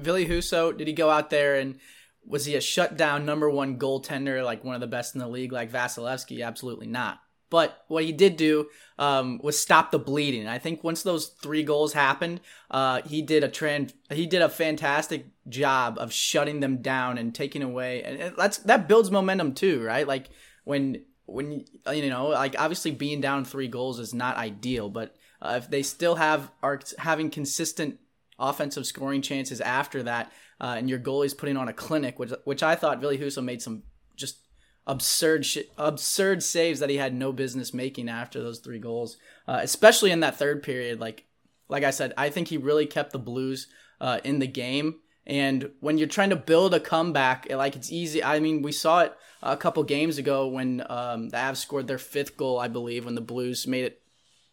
Billy 0.00 0.26
Husso, 0.26 0.76
did 0.76 0.86
he 0.86 0.94
go 0.94 1.10
out 1.10 1.30
there 1.30 1.56
and 1.56 1.78
was 2.24 2.46
he 2.46 2.54
a 2.54 2.60
shutdown 2.60 3.26
number 3.26 3.50
one 3.50 3.78
goaltender, 3.78 4.44
like 4.44 4.64
one 4.64 4.74
of 4.74 4.80
the 4.80 4.86
best 4.86 5.14
in 5.14 5.20
the 5.20 5.28
league, 5.28 5.52
like 5.52 5.70
Vasilevskiy? 5.70 6.44
Absolutely 6.44 6.86
not. 6.86 7.20
But 7.52 7.84
what 7.88 8.04
he 8.04 8.12
did 8.12 8.38
do 8.38 8.70
um, 8.98 9.38
was 9.42 9.58
stop 9.58 9.90
the 9.90 9.98
bleeding. 9.98 10.48
I 10.48 10.56
think 10.56 10.82
once 10.82 11.02
those 11.02 11.26
three 11.26 11.62
goals 11.62 11.92
happened, 11.92 12.40
uh, 12.70 13.02
he 13.02 13.20
did 13.20 13.44
a 13.44 13.48
trend. 13.48 13.92
He 14.08 14.24
did 14.24 14.40
a 14.40 14.48
fantastic 14.48 15.26
job 15.50 15.98
of 15.98 16.14
shutting 16.14 16.60
them 16.60 16.78
down 16.78 17.18
and 17.18 17.34
taking 17.34 17.62
away, 17.62 18.04
and 18.04 18.34
that's 18.38 18.56
that 18.60 18.88
builds 18.88 19.10
momentum 19.10 19.52
too, 19.52 19.82
right? 19.82 20.08
Like 20.08 20.30
when 20.64 21.04
when 21.26 21.66
you 21.92 22.08
know, 22.08 22.28
like 22.28 22.58
obviously 22.58 22.90
being 22.90 23.20
down 23.20 23.44
three 23.44 23.68
goals 23.68 23.98
is 23.98 24.14
not 24.14 24.38
ideal, 24.38 24.88
but 24.88 25.14
uh, 25.42 25.56
if 25.58 25.68
they 25.68 25.82
still 25.82 26.14
have 26.14 26.50
are 26.62 26.80
having 26.96 27.28
consistent 27.28 27.98
offensive 28.38 28.86
scoring 28.86 29.20
chances 29.20 29.60
after 29.60 30.02
that, 30.04 30.32
uh, 30.58 30.76
and 30.78 30.88
your 30.88 30.98
goalie's 30.98 31.34
putting 31.34 31.58
on 31.58 31.68
a 31.68 31.74
clinic, 31.74 32.18
which 32.18 32.32
which 32.44 32.62
I 32.62 32.76
thought 32.76 33.02
Billy 33.02 33.18
Husso 33.18 33.44
made 33.44 33.60
some 33.60 33.82
just 34.16 34.38
absurd 34.86 35.44
shit, 35.46 35.70
absurd 35.78 36.42
saves 36.42 36.80
that 36.80 36.90
he 36.90 36.96
had 36.96 37.14
no 37.14 37.32
business 37.32 37.72
making 37.72 38.08
after 38.08 38.42
those 38.42 38.58
three 38.58 38.78
goals, 38.78 39.16
uh, 39.46 39.60
especially 39.62 40.10
in 40.10 40.20
that 40.20 40.36
third 40.36 40.62
period. 40.62 41.00
Like 41.00 41.24
like 41.68 41.84
I 41.84 41.90
said, 41.90 42.12
I 42.16 42.28
think 42.28 42.48
he 42.48 42.58
really 42.58 42.86
kept 42.86 43.12
the 43.12 43.18
Blues 43.18 43.66
uh, 44.00 44.20
in 44.24 44.38
the 44.40 44.46
game. 44.46 44.96
And 45.26 45.70
when 45.80 45.96
you're 45.98 46.08
trying 46.08 46.30
to 46.30 46.36
build 46.36 46.74
a 46.74 46.80
comeback, 46.80 47.46
like 47.50 47.76
it's 47.76 47.92
easy. 47.92 48.22
I 48.22 48.40
mean, 48.40 48.62
we 48.62 48.72
saw 48.72 49.00
it 49.00 49.16
a 49.42 49.56
couple 49.56 49.82
games 49.84 50.18
ago 50.18 50.48
when 50.48 50.84
um, 50.90 51.28
the 51.28 51.36
Avs 51.36 51.56
scored 51.56 51.86
their 51.86 51.98
fifth 51.98 52.36
goal, 52.36 52.58
I 52.58 52.68
believe, 52.68 53.04
when 53.04 53.14
the 53.14 53.20
Blues 53.20 53.66
made 53.66 53.84
it. 53.84 54.02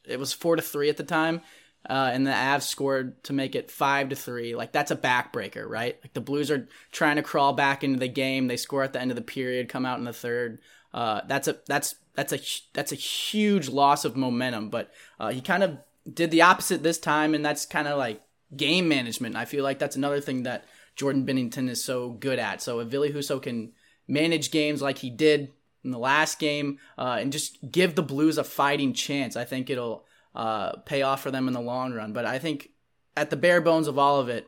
It 0.05 0.19
was 0.19 0.31
four 0.33 0.55
to 0.55 0.61
three 0.61 0.89
at 0.89 0.97
the 0.97 1.03
time, 1.03 1.41
uh, 1.87 2.09
and 2.13 2.25
the 2.25 2.31
Avs 2.31 2.63
scored 2.63 3.23
to 3.25 3.33
make 3.33 3.55
it 3.55 3.71
five 3.71 4.09
to 4.09 4.15
three. 4.15 4.55
Like 4.55 4.71
that's 4.71 4.91
a 4.91 4.95
backbreaker, 4.95 5.67
right? 5.67 5.97
Like 6.03 6.13
the 6.13 6.21
Blues 6.21 6.51
are 6.51 6.67
trying 6.91 7.15
to 7.15 7.23
crawl 7.23 7.53
back 7.53 7.83
into 7.83 7.99
the 7.99 8.07
game. 8.07 8.47
They 8.47 8.57
score 8.57 8.83
at 8.83 8.93
the 8.93 9.01
end 9.01 9.11
of 9.11 9.15
the 9.15 9.21
period, 9.21 9.69
come 9.69 9.85
out 9.85 9.99
in 9.99 10.05
the 10.05 10.13
third. 10.13 10.59
Uh, 10.93 11.21
that's 11.27 11.47
a 11.47 11.57
that's 11.67 11.95
that's 12.15 12.33
a 12.33 12.39
that's 12.73 12.91
a 12.91 12.95
huge 12.95 13.69
loss 13.69 14.05
of 14.05 14.17
momentum. 14.17 14.69
But 14.69 14.91
uh, 15.19 15.29
he 15.29 15.41
kind 15.41 15.63
of 15.63 15.77
did 16.11 16.31
the 16.31 16.41
opposite 16.41 16.83
this 16.83 16.99
time, 16.99 17.33
and 17.33 17.45
that's 17.45 17.65
kind 17.65 17.87
of 17.87 17.97
like 17.97 18.21
game 18.55 18.87
management. 18.87 19.35
I 19.35 19.45
feel 19.45 19.63
like 19.63 19.79
that's 19.79 19.95
another 19.95 20.21
thing 20.21 20.43
that 20.43 20.65
Jordan 20.95 21.25
Binnington 21.25 21.69
is 21.69 21.83
so 21.83 22.09
good 22.09 22.39
at. 22.39 22.61
So 22.61 22.79
if 22.79 22.89
Ville 22.89 23.09
Husso 23.09 23.41
can 23.41 23.71
manage 24.07 24.51
games 24.51 24.81
like 24.81 24.97
he 24.97 25.09
did 25.09 25.51
in 25.83 25.91
the 25.91 25.99
last 25.99 26.39
game 26.39 26.79
uh, 26.97 27.17
and 27.19 27.31
just 27.31 27.57
give 27.71 27.95
the 27.95 28.03
Blues 28.03 28.37
a 28.37 28.43
fighting 28.43 28.93
chance, 28.93 29.35
I 29.35 29.45
think 29.45 29.69
it'll 29.69 30.05
uh, 30.39 30.77
pay 30.85 31.01
off 31.01 31.21
for 31.21 31.31
them 31.31 31.49
in 31.49 31.53
the 31.53 31.59
long 31.59 31.91
run. 31.91 32.13
But 32.13 32.25
I 32.25 32.39
think 32.39 32.69
at 33.17 33.29
the 33.29 33.35
bare 33.35 33.59
bones 33.59 33.89
of 33.89 33.99
all 33.99 34.21
of 34.21 34.29
it, 34.29 34.47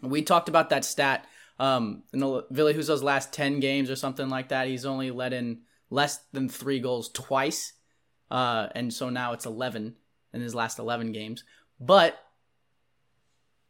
we 0.00 0.22
talked 0.22 0.48
about 0.48 0.70
that 0.70 0.84
stat 0.84 1.26
um, 1.58 2.04
in 2.12 2.20
the 2.20 2.46
Ville 2.50 2.72
Husso's 2.72 3.02
last 3.02 3.32
10 3.32 3.58
games 3.58 3.90
or 3.90 3.96
something 3.96 4.28
like 4.28 4.50
that. 4.50 4.68
He's 4.68 4.86
only 4.86 5.10
let 5.10 5.32
in 5.32 5.62
less 5.90 6.20
than 6.32 6.48
three 6.48 6.78
goals 6.78 7.08
twice. 7.08 7.72
Uh, 8.30 8.68
and 8.76 8.94
so 8.94 9.10
now 9.10 9.32
it's 9.32 9.44
11 9.44 9.96
in 10.32 10.40
his 10.40 10.54
last 10.54 10.78
11 10.78 11.10
games. 11.10 11.42
But 11.80 12.16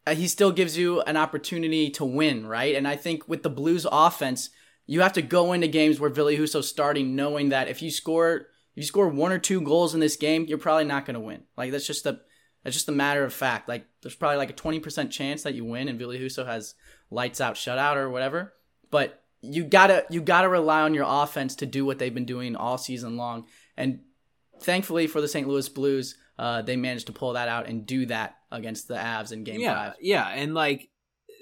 uh, 0.05 0.13
he 0.13 0.27
still 0.27 0.51
gives 0.51 0.77
you 0.77 1.01
an 1.01 1.17
opportunity 1.17 1.89
to 1.91 2.05
win, 2.05 2.45
right? 2.45 2.75
And 2.75 2.87
I 2.87 2.95
think 2.95 3.27
with 3.27 3.41
the 3.41 3.49
Blues 3.49 3.87
offense, 3.91 4.51
you 4.85 5.01
have 5.01 5.13
to 5.13 5.23
go 5.23 5.51
into 5.51 5.67
games 5.67 5.99
where 5.99 6.11
Ville 6.11 6.37
Husso's 6.37 6.69
starting 6.69 7.15
knowing 7.15 7.49
that 7.49 7.69
if 7.69 7.81
you 7.81 7.89
score 7.89 8.49
if 8.75 8.77
you 8.77 8.83
score 8.83 9.07
one 9.07 9.31
or 9.31 9.39
two 9.39 9.61
goals 9.61 9.93
in 9.93 9.99
this 9.99 10.15
game, 10.15 10.45
you're 10.47 10.57
probably 10.57 10.85
not 10.85 11.05
going 11.05 11.13
to 11.13 11.19
win. 11.19 11.43
Like 11.55 11.71
that's 11.71 11.85
just 11.85 12.05
a 12.05 12.19
that's 12.63 12.75
just 12.75 12.89
a 12.89 12.93
matter 12.93 13.23
of 13.23 13.33
fact. 13.33 13.69
Like 13.69 13.85
there's 14.01 14.15
probably 14.15 14.37
like 14.37 14.49
a 14.49 14.53
20% 14.53 15.11
chance 15.11 15.43
that 15.43 15.53
you 15.53 15.65
win 15.65 15.87
and 15.87 15.99
Ville 15.99 16.09
Husso 16.09 16.45
has 16.45 16.75
lights 17.11 17.39
out 17.39 17.55
shutout 17.55 17.97
or 17.97 18.09
whatever. 18.09 18.53
But 18.89 19.21
you 19.41 19.63
gotta 19.63 20.05
you 20.09 20.21
gotta 20.21 20.49
rely 20.49 20.81
on 20.81 20.93
your 20.93 21.05
offense 21.07 21.55
to 21.57 21.65
do 21.65 21.85
what 21.85 21.99
they've 21.99 22.13
been 22.13 22.25
doing 22.25 22.55
all 22.55 22.77
season 22.77 23.17
long. 23.17 23.45
And 23.77 23.99
thankfully 24.61 25.07
for 25.07 25.21
the 25.21 25.27
St. 25.27 25.47
Louis 25.47 25.69
Blues, 25.69 26.15
uh, 26.39 26.63
they 26.63 26.75
managed 26.75 27.07
to 27.07 27.13
pull 27.13 27.33
that 27.33 27.49
out 27.49 27.67
and 27.67 27.85
do 27.85 28.07
that 28.07 28.37
against 28.51 28.87
the 28.87 28.95
Avs 28.95 29.31
in 29.31 29.43
Game 29.43 29.59
yeah, 29.59 29.75
Five. 29.75 29.95
Yeah, 29.99 30.27
and 30.27 30.55
like 30.55 30.89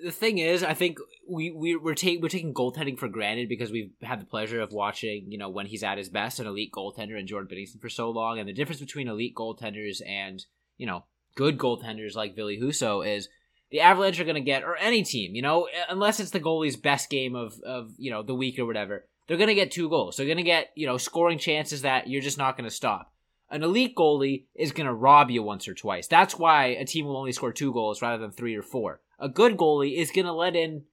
the 0.04 0.12
thing 0.12 0.38
is, 0.38 0.64
I 0.64 0.74
think 0.74 0.98
we 1.30 1.52
we 1.52 1.76
we're 1.76 1.96
taking 1.96 2.22
we're 2.22 2.30
taking 2.30 2.54
goaltending 2.54 2.98
for 2.98 3.08
granted 3.08 3.50
because 3.50 3.72
we've 3.72 3.92
had 4.02 4.22
the 4.22 4.26
pleasure 4.26 4.62
of 4.62 4.72
watching 4.72 5.32
you 5.32 5.38
know 5.38 5.50
when 5.50 5.66
he's 5.66 5.84
at 5.84 5.98
his 5.98 6.10
best 6.10 6.40
an 6.40 6.48
elite 6.48 6.72
goaltender 6.72 7.18
and 7.18 7.28
Jordan 7.28 7.50
Binnington 7.50 7.80
for 7.80 7.90
so 7.90 8.10
long, 8.10 8.40
and 8.40 8.48
the 8.48 8.54
difference 8.54 8.82
between 8.82 9.08
elite 9.08 9.36
goaltenders 9.36 10.02
and 10.08 10.46
you 10.78 10.88
know 10.88 11.06
good 11.36 11.58
goaltenders 11.58 12.16
like 12.16 12.36
Ville 12.36 12.48
Husso 12.48 13.08
is 13.08 13.30
the 13.72 13.82
Avalanche 13.82 14.20
are 14.20 14.26
going 14.26 14.36
to 14.36 14.42
get 14.42 14.64
or 14.64 14.76
any 14.76 15.04
team, 15.04 15.34
you 15.34 15.42
know, 15.42 15.68
unless 15.90 16.20
it's 16.20 16.32
the 16.32 16.40
goalie's 16.40 16.76
best 16.76 17.10
game 17.10 17.36
of 17.36 17.60
of 17.62 17.92
you 17.98 18.12
know 18.12 18.24
the 18.24 18.36
week 18.36 18.60
or 18.60 18.66
whatever, 18.66 19.06
they're 19.28 19.38
going 19.38 19.48
to 19.48 19.56
get 19.56 19.72
two 19.72 19.90
goals. 19.90 20.18
They're 20.18 20.26
going 20.26 20.38
to 20.38 20.44
get 20.44 20.72
you 20.76 20.88
know 20.88 20.98
scoring 20.98 21.40
chances 21.40 21.84
that 21.84 22.08
you're 22.08 22.22
just 22.22 22.38
not 22.38 22.58
going 22.58 22.70
to 22.70 22.76
stop. 22.76 23.11
An 23.52 23.64
elite 23.64 23.96
goalie 23.96 24.46
is 24.56 24.72
going 24.72 24.88
to 24.88 24.94
rob 24.94 25.30
you 25.30 25.44
once 25.44 25.68
or 25.68 25.74
twice. 25.74 26.08
That's 26.08 26.40
why 26.40 26.68
a 26.68 26.86
team 26.86 27.06
will 27.06 27.18
only 27.18 27.34
score 27.34 27.52
two 27.52 27.74
goals 27.74 28.02
rather 28.02 28.18
than 28.18 28.32
three 28.32 28.56
or 28.56 28.64
four. 28.64 29.02
A 29.20 29.30
good 29.30 29.58
goalie 29.58 29.98
is 29.98 30.10
going 30.10 30.26
to 30.26 30.34
let 30.34 30.56
in 30.56 30.86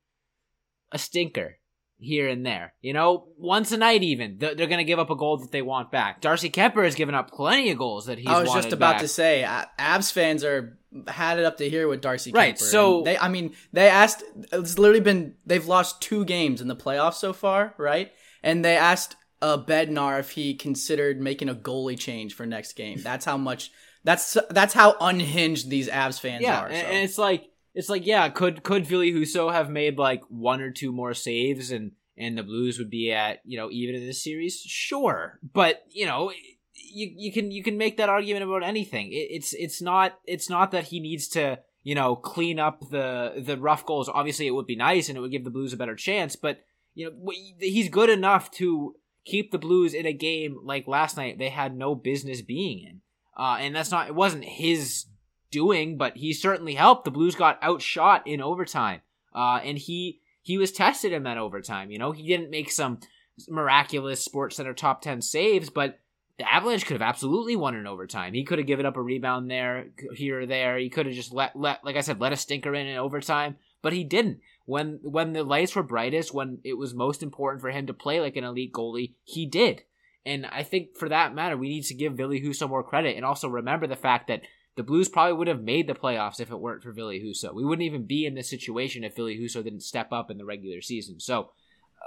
a 0.90 0.98
stinker 0.98 1.58
here 1.98 2.28
and 2.28 2.44
there. 2.44 2.74
You 2.80 2.92
know, 2.92 3.28
once 3.36 3.72
a 3.72 3.76
night 3.76 4.02
even. 4.02 4.38
They're, 4.38 4.54
going 4.54 4.78
to 4.78 4.84
give 4.84 4.98
up 4.98 5.10
a 5.10 5.16
goal 5.16 5.38
that 5.38 5.52
they 5.52 5.62
want 5.62 5.90
back. 5.90 6.20
Darcy 6.20 6.50
Kuemper 6.50 6.84
has 6.84 6.94
given 6.94 7.14
up 7.14 7.30
plenty 7.30 7.70
of 7.70 7.78
goals 7.78 8.06
that 8.06 8.18
he's 8.18 8.28
I 8.28 8.42
was 8.42 8.52
just 8.52 8.72
about 8.72 8.94
back. 8.94 9.00
to 9.02 9.08
say, 9.08 9.44
Avs 9.78 10.12
fans 10.12 10.44
are 10.44 10.78
had 11.06 11.38
it 11.38 11.44
up 11.44 11.58
to 11.58 11.68
here 11.68 11.86
with 11.86 12.00
Darcy. 12.00 12.32
Right, 12.32 12.54
Kuemper. 12.54 12.58
so- 12.58 13.02
they, 13.02 13.18
I 13.18 13.28
mean, 13.28 13.54
they 13.72 13.88
asked. 13.88 14.22
It's 14.52 14.78
literally 14.78 15.00
been 15.00 15.34
they've 15.46 15.66
lost 15.66 16.00
two 16.00 16.24
games 16.24 16.60
in 16.60 16.68
the 16.68 16.76
playoffs 16.76 17.14
so 17.14 17.32
far, 17.32 17.74
right? 17.78 18.10
And 18.42 18.64
they 18.64 18.76
asked 18.76 19.16
uh, 19.40 19.58
Bednar 19.58 20.20
if 20.20 20.30
he 20.30 20.54
considered 20.54 21.20
making 21.20 21.48
a 21.48 21.54
goalie 21.54 21.98
change 21.98 22.34
for 22.34 22.46
next 22.46 22.72
game. 22.74 23.00
That's 23.02 23.24
how 23.24 23.36
much. 23.36 23.70
That's 24.04 24.36
that's 24.50 24.74
how 24.74 24.96
unhinged 25.00 25.68
these 25.68 25.88
Avs 25.88 26.20
fans 26.20 26.42
yeah, 26.42 26.60
are. 26.60 26.68
and, 26.68 26.76
so. 26.76 26.86
and 26.86 27.04
it's 27.04 27.18
like 27.18 27.50
it's 27.74 27.88
like 27.88 28.06
yeah, 28.06 28.28
could 28.28 28.62
could 28.62 28.86
Philly 28.86 29.12
Husso 29.12 29.52
have 29.52 29.70
made 29.70 29.98
like 29.98 30.22
one 30.28 30.60
or 30.60 30.70
two 30.70 30.92
more 30.92 31.14
saves 31.14 31.70
and 31.70 31.92
and 32.16 32.36
the 32.36 32.42
Blues 32.42 32.78
would 32.78 32.90
be 32.90 33.12
at 33.12 33.40
you 33.44 33.58
know 33.58 33.70
even 33.70 33.94
in 33.94 34.06
this 34.06 34.22
series? 34.22 34.60
Sure, 34.60 35.38
but 35.52 35.82
you 35.90 36.06
know 36.06 36.32
you 36.74 37.12
you 37.16 37.32
can 37.32 37.50
you 37.50 37.62
can 37.62 37.76
make 37.76 37.96
that 37.96 38.08
argument 38.08 38.44
about 38.44 38.64
anything. 38.64 39.12
It, 39.12 39.28
it's 39.30 39.52
it's 39.52 39.82
not 39.82 40.18
it's 40.24 40.48
not 40.48 40.70
that 40.72 40.84
he 40.84 41.00
needs 41.00 41.28
to 41.28 41.58
you 41.82 41.94
know 41.94 42.16
clean 42.16 42.58
up 42.58 42.88
the 42.90 43.34
the 43.38 43.56
rough 43.56 43.84
goals. 43.84 44.08
Obviously, 44.08 44.46
it 44.46 44.54
would 44.54 44.66
be 44.66 44.76
nice 44.76 45.08
and 45.08 45.18
it 45.18 45.20
would 45.20 45.30
give 45.32 45.44
the 45.44 45.50
Blues 45.50 45.72
a 45.72 45.76
better 45.76 45.96
chance, 45.96 46.36
but 46.36 46.60
you 46.94 47.10
know 47.10 47.32
he's 47.60 47.88
good 47.88 48.10
enough 48.10 48.50
to 48.52 48.94
keep 49.28 49.50
the 49.50 49.58
Blues 49.58 49.94
in 49.94 50.06
a 50.06 50.12
game 50.12 50.58
like 50.62 50.88
last 50.88 51.16
night 51.16 51.38
they 51.38 51.50
had 51.50 51.76
no 51.76 51.94
business 51.94 52.42
being 52.42 52.80
in. 52.80 53.00
Uh, 53.36 53.58
and 53.60 53.74
that's 53.74 53.90
not 53.90 54.08
it 54.08 54.14
wasn't 54.14 54.44
his 54.44 55.06
doing, 55.50 55.96
but 55.96 56.16
he 56.16 56.32
certainly 56.32 56.74
helped. 56.74 57.04
The 57.04 57.10
Blues 57.10 57.34
got 57.34 57.62
outshot 57.62 58.26
in 58.26 58.40
overtime. 58.40 59.00
Uh, 59.34 59.60
and 59.62 59.78
he 59.78 60.20
he 60.42 60.58
was 60.58 60.72
tested 60.72 61.12
in 61.12 61.24
that 61.24 61.38
overtime. 61.38 61.90
You 61.90 61.98
know, 61.98 62.12
he 62.12 62.26
didn't 62.26 62.50
make 62.50 62.70
some 62.70 63.00
miraculous 63.48 64.24
Sports 64.24 64.56
Center 64.56 64.74
top 64.74 65.02
ten 65.02 65.20
saves, 65.20 65.70
but 65.70 65.98
the 66.38 66.52
Avalanche 66.52 66.86
could 66.86 66.94
have 66.94 67.08
absolutely 67.08 67.56
won 67.56 67.74
in 67.74 67.86
overtime. 67.86 68.32
He 68.32 68.44
could 68.44 68.58
have 68.58 68.66
given 68.66 68.86
up 68.86 68.96
a 68.96 69.02
rebound 69.02 69.50
there, 69.50 69.88
here 70.14 70.42
or 70.42 70.46
there. 70.46 70.78
He 70.78 70.88
could 70.88 71.06
have 71.06 71.14
just 71.14 71.32
let 71.32 71.54
let 71.54 71.84
like 71.84 71.96
I 71.96 72.00
said, 72.00 72.20
let 72.20 72.32
a 72.32 72.36
stinker 72.36 72.74
in 72.74 72.86
in 72.86 72.96
overtime, 72.96 73.56
but 73.82 73.92
he 73.92 74.04
didn't. 74.04 74.40
When 74.68 75.00
when 75.02 75.32
the 75.32 75.44
lights 75.44 75.74
were 75.74 75.82
brightest, 75.82 76.34
when 76.34 76.58
it 76.62 76.74
was 76.74 76.92
most 76.92 77.22
important 77.22 77.62
for 77.62 77.70
him 77.70 77.86
to 77.86 77.94
play 77.94 78.20
like 78.20 78.36
an 78.36 78.44
elite 78.44 78.74
goalie, 78.74 79.14
he 79.24 79.46
did. 79.46 79.84
And 80.26 80.44
I 80.44 80.62
think 80.62 80.94
for 80.94 81.08
that 81.08 81.34
matter, 81.34 81.56
we 81.56 81.70
need 81.70 81.84
to 81.84 81.94
give 81.94 82.18
Ville 82.18 82.32
Husso 82.32 82.68
more 82.68 82.82
credit, 82.82 83.16
and 83.16 83.24
also 83.24 83.48
remember 83.48 83.86
the 83.86 83.96
fact 83.96 84.28
that 84.28 84.42
the 84.76 84.82
Blues 84.82 85.08
probably 85.08 85.32
would 85.32 85.48
have 85.48 85.62
made 85.62 85.86
the 85.86 85.94
playoffs 85.94 86.38
if 86.38 86.50
it 86.50 86.60
weren't 86.60 86.82
for 86.82 86.92
Ville 86.92 87.08
Husso. 87.08 87.54
We 87.54 87.64
wouldn't 87.64 87.86
even 87.86 88.04
be 88.04 88.26
in 88.26 88.34
this 88.34 88.50
situation 88.50 89.04
if 89.04 89.16
Ville 89.16 89.28
Husso 89.28 89.64
didn't 89.64 89.84
step 89.84 90.12
up 90.12 90.30
in 90.30 90.36
the 90.36 90.44
regular 90.44 90.82
season. 90.82 91.18
So, 91.18 91.52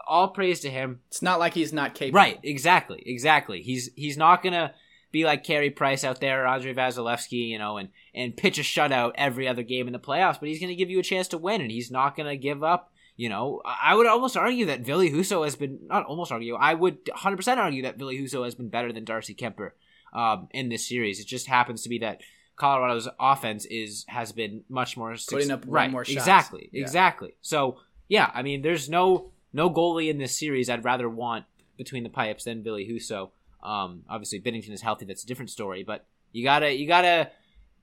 all 0.07 0.27
praise 0.27 0.59
to 0.59 0.69
him. 0.69 0.99
it's 1.07 1.23
not 1.23 1.39
like 1.39 1.55
he's 1.55 1.73
not 1.73 1.95
capable. 1.95 2.17
Right, 2.17 2.39
exactly, 2.43 3.01
exactly. 3.07 3.63
He's 3.63 3.89
he's 3.95 4.17
not 4.17 4.43
gonna 4.43 4.75
be 5.11 5.25
like 5.25 5.43
Carey 5.43 5.69
Price 5.69 6.03
out 6.03 6.21
there 6.21 6.43
or 6.43 6.47
Andrei 6.47 6.73
Vasilevskiy, 6.73 7.47
you 7.49 7.57
know, 7.59 7.77
and 7.77 7.89
and 8.13 8.35
pitch 8.35 8.57
a 8.57 8.61
shutout 8.61 9.11
every 9.15 9.47
other 9.47 9.63
game 9.63 9.87
in 9.87 9.93
the 9.93 9.99
playoffs. 9.99 10.39
But 10.39 10.49
he's 10.49 10.59
gonna 10.59 10.75
give 10.75 10.89
you 10.89 10.99
a 10.99 11.03
chance 11.03 11.27
to 11.29 11.37
win, 11.37 11.61
and 11.61 11.71
he's 11.71 11.91
not 11.91 12.15
gonna 12.15 12.37
give 12.37 12.63
up. 12.63 12.91
You 13.17 13.29
know, 13.29 13.61
I 13.65 13.93
would 13.93 14.07
almost 14.07 14.37
argue 14.37 14.65
that 14.67 14.81
Ville 14.81 15.01
Husso 15.01 15.43
has 15.43 15.55
been 15.55 15.79
not 15.87 16.05
almost 16.05 16.31
argue. 16.31 16.55
I 16.55 16.73
would 16.73 16.97
100 17.07 17.35
percent 17.35 17.59
argue 17.59 17.83
that 17.83 17.97
Ville 17.97 18.09
Husso 18.09 18.43
has 18.45 18.55
been 18.55 18.69
better 18.69 18.91
than 18.91 19.03
Darcy 19.05 19.35
Kuemper 19.35 19.71
um, 20.13 20.47
in 20.51 20.69
this 20.69 20.87
series. 20.87 21.19
It 21.19 21.27
just 21.27 21.47
happens 21.47 21.83
to 21.83 21.89
be 21.89 21.99
that 21.99 22.21
Colorado's 22.55 23.09
offense 23.19 23.65
is 23.65 24.05
has 24.07 24.31
been 24.31 24.63
much 24.69 24.97
more 24.97 25.15
Putting 25.29 25.51
up 25.51 25.63
right. 25.67 25.91
more 25.91 26.05
shots. 26.05 26.17
Exactly, 26.17 26.69
Yeah. 26.71 26.81
exactly. 26.81 27.35
So 27.41 27.79
yeah, 28.07 28.31
I 28.33 28.41
mean, 28.43 28.61
there's 28.61 28.89
no 28.89 29.31
no 29.53 29.69
goalie 29.69 30.09
in 30.09 30.17
this 30.17 30.37
series 30.37 30.69
I'd 30.69 30.85
rather 30.85 31.09
want 31.09 31.45
between 31.77 32.03
the 32.03 32.09
pipes 32.09 32.45
than 32.45 32.63
Ville 32.63 32.75
Husso. 32.77 33.31
Um, 33.63 34.03
obviously, 34.09 34.41
Binnington 34.41 34.71
is 34.71 34.81
healthy. 34.81 35.05
That's 35.05 35.23
a 35.23 35.27
different 35.27 35.49
story. 35.51 35.83
But 35.83 36.05
you 36.31 36.43
gotta 36.43 36.73
you 36.73 36.87
gotta 36.87 37.31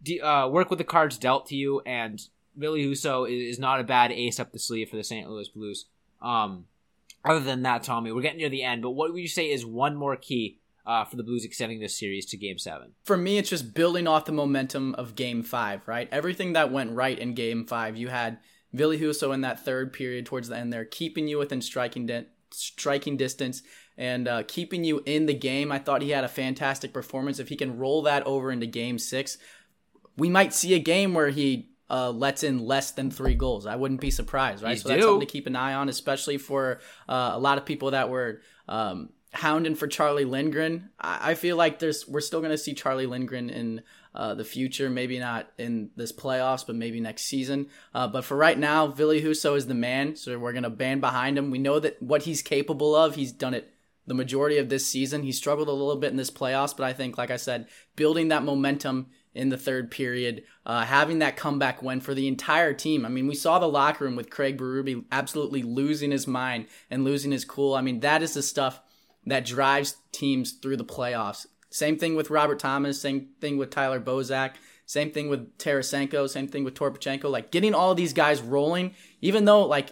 de- 0.02 0.20
uh, 0.20 0.48
work 0.48 0.70
with 0.70 0.78
the 0.78 0.84
cards 0.84 1.18
dealt 1.18 1.46
to 1.46 1.56
you. 1.56 1.80
And 1.80 2.20
Ville 2.56 2.74
Husso 2.74 3.28
is, 3.28 3.56
is 3.56 3.58
not 3.58 3.80
a 3.80 3.84
bad 3.84 4.12
ace 4.12 4.40
up 4.40 4.52
the 4.52 4.58
sleeve 4.58 4.88
for 4.88 4.96
the 4.96 5.04
St. 5.04 5.28
Louis 5.28 5.48
Blues. 5.48 5.86
Um, 6.20 6.66
other 7.24 7.40
than 7.40 7.62
that, 7.62 7.82
Tommy, 7.82 8.12
we're 8.12 8.22
getting 8.22 8.38
near 8.38 8.48
the 8.48 8.62
end. 8.62 8.82
But 8.82 8.90
what 8.90 9.12
would 9.12 9.20
you 9.20 9.28
say 9.28 9.50
is 9.50 9.64
one 9.66 9.96
more 9.96 10.16
key 10.16 10.58
uh, 10.86 11.04
for 11.04 11.16
the 11.16 11.22
Blues 11.22 11.44
extending 11.44 11.80
this 11.80 11.98
series 11.98 12.26
to 12.26 12.36
Game 12.36 12.58
Seven? 12.58 12.92
For 13.04 13.16
me, 13.16 13.38
it's 13.38 13.50
just 13.50 13.74
building 13.74 14.06
off 14.06 14.24
the 14.24 14.32
momentum 14.32 14.94
of 14.94 15.14
Game 15.14 15.42
Five. 15.42 15.86
Right, 15.86 16.08
everything 16.10 16.54
that 16.54 16.72
went 16.72 16.92
right 16.92 17.18
in 17.18 17.34
Game 17.34 17.66
Five, 17.66 17.96
you 17.96 18.08
had 18.08 18.38
Ville 18.72 18.92
Husso 18.92 19.34
in 19.34 19.42
that 19.42 19.64
third 19.64 19.92
period 19.92 20.26
towards 20.26 20.48
the 20.48 20.56
end 20.56 20.72
there, 20.72 20.84
keeping 20.84 21.28
you 21.28 21.38
within 21.38 21.60
striking 21.60 22.06
di- 22.06 22.26
striking 22.50 23.16
distance 23.16 23.62
and 23.98 24.28
uh, 24.28 24.44
keeping 24.46 24.84
you 24.84 25.02
in 25.04 25.26
the 25.26 25.34
game. 25.34 25.72
I 25.72 25.80
thought 25.80 26.00
he 26.00 26.10
had 26.10 26.24
a 26.24 26.28
fantastic 26.28 26.92
performance. 26.92 27.40
If 27.40 27.48
he 27.48 27.56
can 27.56 27.76
roll 27.76 28.02
that 28.02 28.24
over 28.24 28.50
into 28.50 28.66
Game 28.66 28.98
Six, 28.98 29.36
we 30.16 30.30
might 30.30 30.54
see 30.54 30.72
a 30.74 30.78
game 30.78 31.12
where 31.12 31.30
he 31.30 31.70
uh, 31.90 32.10
lets 32.10 32.44
in 32.44 32.60
less 32.60 32.92
than 32.92 33.10
three 33.10 33.34
goals. 33.34 33.66
I 33.66 33.76
wouldn't 33.76 34.00
be 34.00 34.12
surprised, 34.12 34.62
right? 34.62 34.76
You 34.76 34.76
so 34.76 34.88
that's 34.88 35.02
something 35.02 35.20
to 35.20 35.26
keep 35.26 35.48
an 35.48 35.56
eye 35.56 35.74
on, 35.74 35.88
especially 35.88 36.38
for 36.38 36.80
uh, 37.08 37.32
a 37.34 37.38
lot 37.38 37.58
of 37.58 37.66
people 37.66 37.90
that 37.90 38.08
were 38.08 38.40
um, 38.68 39.10
hounding 39.32 39.74
for 39.74 39.88
Charlie 39.88 40.24
Lindgren. 40.24 40.90
I, 41.00 41.30
I 41.30 41.34
feel 41.34 41.56
like 41.56 41.80
there's 41.80 42.06
we're 42.06 42.20
still 42.20 42.40
going 42.40 42.52
to 42.52 42.58
see 42.58 42.74
Charlie 42.74 43.06
Lindgren 43.06 43.50
in 43.50 43.82
uh, 44.14 44.34
the 44.34 44.44
future. 44.44 44.88
Maybe 44.88 45.18
not 45.18 45.50
in 45.58 45.90
this 45.96 46.12
playoffs, 46.12 46.64
but 46.64 46.76
maybe 46.76 47.00
next 47.00 47.24
season. 47.24 47.66
Uh, 47.92 48.06
but 48.06 48.24
for 48.24 48.36
right 48.36 48.58
now, 48.58 48.86
Ville 48.86 49.10
Husso 49.10 49.56
is 49.56 49.66
the 49.66 49.74
man. 49.74 50.14
So 50.14 50.38
we're 50.38 50.52
gonna 50.52 50.70
band 50.70 51.00
behind 51.00 51.36
him. 51.36 51.50
We 51.50 51.58
know 51.58 51.80
that 51.80 52.00
what 52.00 52.22
he's 52.22 52.42
capable 52.42 52.94
of. 52.94 53.16
He's 53.16 53.32
done 53.32 53.54
it 53.54 53.74
the 54.08 54.14
majority 54.14 54.58
of 54.58 54.68
this 54.68 54.86
season. 54.86 55.22
He 55.22 55.32
struggled 55.32 55.68
a 55.68 55.72
little 55.72 55.96
bit 55.96 56.10
in 56.10 56.16
this 56.16 56.30
playoffs, 56.30 56.76
but 56.76 56.84
I 56.84 56.92
think, 56.92 57.16
like 57.16 57.30
I 57.30 57.36
said, 57.36 57.68
building 57.94 58.28
that 58.28 58.42
momentum 58.42 59.06
in 59.34 59.50
the 59.50 59.58
third 59.58 59.90
period, 59.90 60.42
uh, 60.66 60.84
having 60.84 61.20
that 61.20 61.36
comeback 61.36 61.82
win 61.82 62.00
for 62.00 62.14
the 62.14 62.26
entire 62.26 62.72
team. 62.72 63.04
I 63.04 63.08
mean, 63.08 63.28
we 63.28 63.34
saw 63.34 63.58
the 63.58 63.68
locker 63.68 64.04
room 64.04 64.16
with 64.16 64.30
Craig 64.30 64.58
Berube 64.58 65.04
absolutely 65.12 65.62
losing 65.62 66.10
his 66.10 66.26
mind 66.26 66.66
and 66.90 67.04
losing 67.04 67.30
his 67.30 67.44
cool. 67.44 67.74
I 67.74 67.82
mean, 67.82 68.00
that 68.00 68.22
is 68.22 68.34
the 68.34 68.42
stuff 68.42 68.80
that 69.26 69.44
drives 69.44 69.96
teams 70.10 70.52
through 70.52 70.78
the 70.78 70.84
playoffs. 70.84 71.46
Same 71.70 71.98
thing 71.98 72.16
with 72.16 72.30
Robert 72.30 72.58
Thomas, 72.58 73.00
same 73.00 73.28
thing 73.40 73.58
with 73.58 73.70
Tyler 73.70 74.00
Bozak, 74.00 74.54
same 74.86 75.10
thing 75.10 75.28
with 75.28 75.58
Tarasenko, 75.58 76.28
same 76.28 76.48
thing 76.48 76.64
with 76.64 76.74
Toropchenko. 76.74 77.30
Like 77.30 77.50
getting 77.50 77.74
all 77.74 77.94
these 77.94 78.14
guys 78.14 78.40
rolling, 78.40 78.94
even 79.20 79.44
though 79.44 79.66
like 79.66 79.90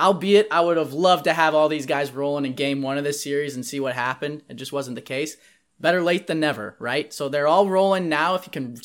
albeit 0.00 0.48
I 0.50 0.60
would 0.60 0.76
have 0.76 0.92
loved 0.92 1.24
to 1.24 1.32
have 1.32 1.54
all 1.54 1.68
these 1.68 1.86
guys 1.86 2.10
rolling 2.10 2.44
in 2.44 2.54
game 2.54 2.82
one 2.82 2.98
of 2.98 3.04
this 3.04 3.22
series 3.22 3.54
and 3.54 3.64
see 3.64 3.80
what 3.80 3.94
happened. 3.94 4.42
It 4.48 4.54
just 4.54 4.72
wasn't 4.72 4.96
the 4.96 5.02
case. 5.02 5.36
Better 5.78 6.02
late 6.02 6.26
than 6.26 6.40
never, 6.40 6.76
right? 6.78 7.12
So 7.12 7.28
they're 7.28 7.48
all 7.48 7.68
rolling 7.68 8.08
now. 8.08 8.34
If 8.34 8.46
you 8.46 8.52
can 8.52 8.76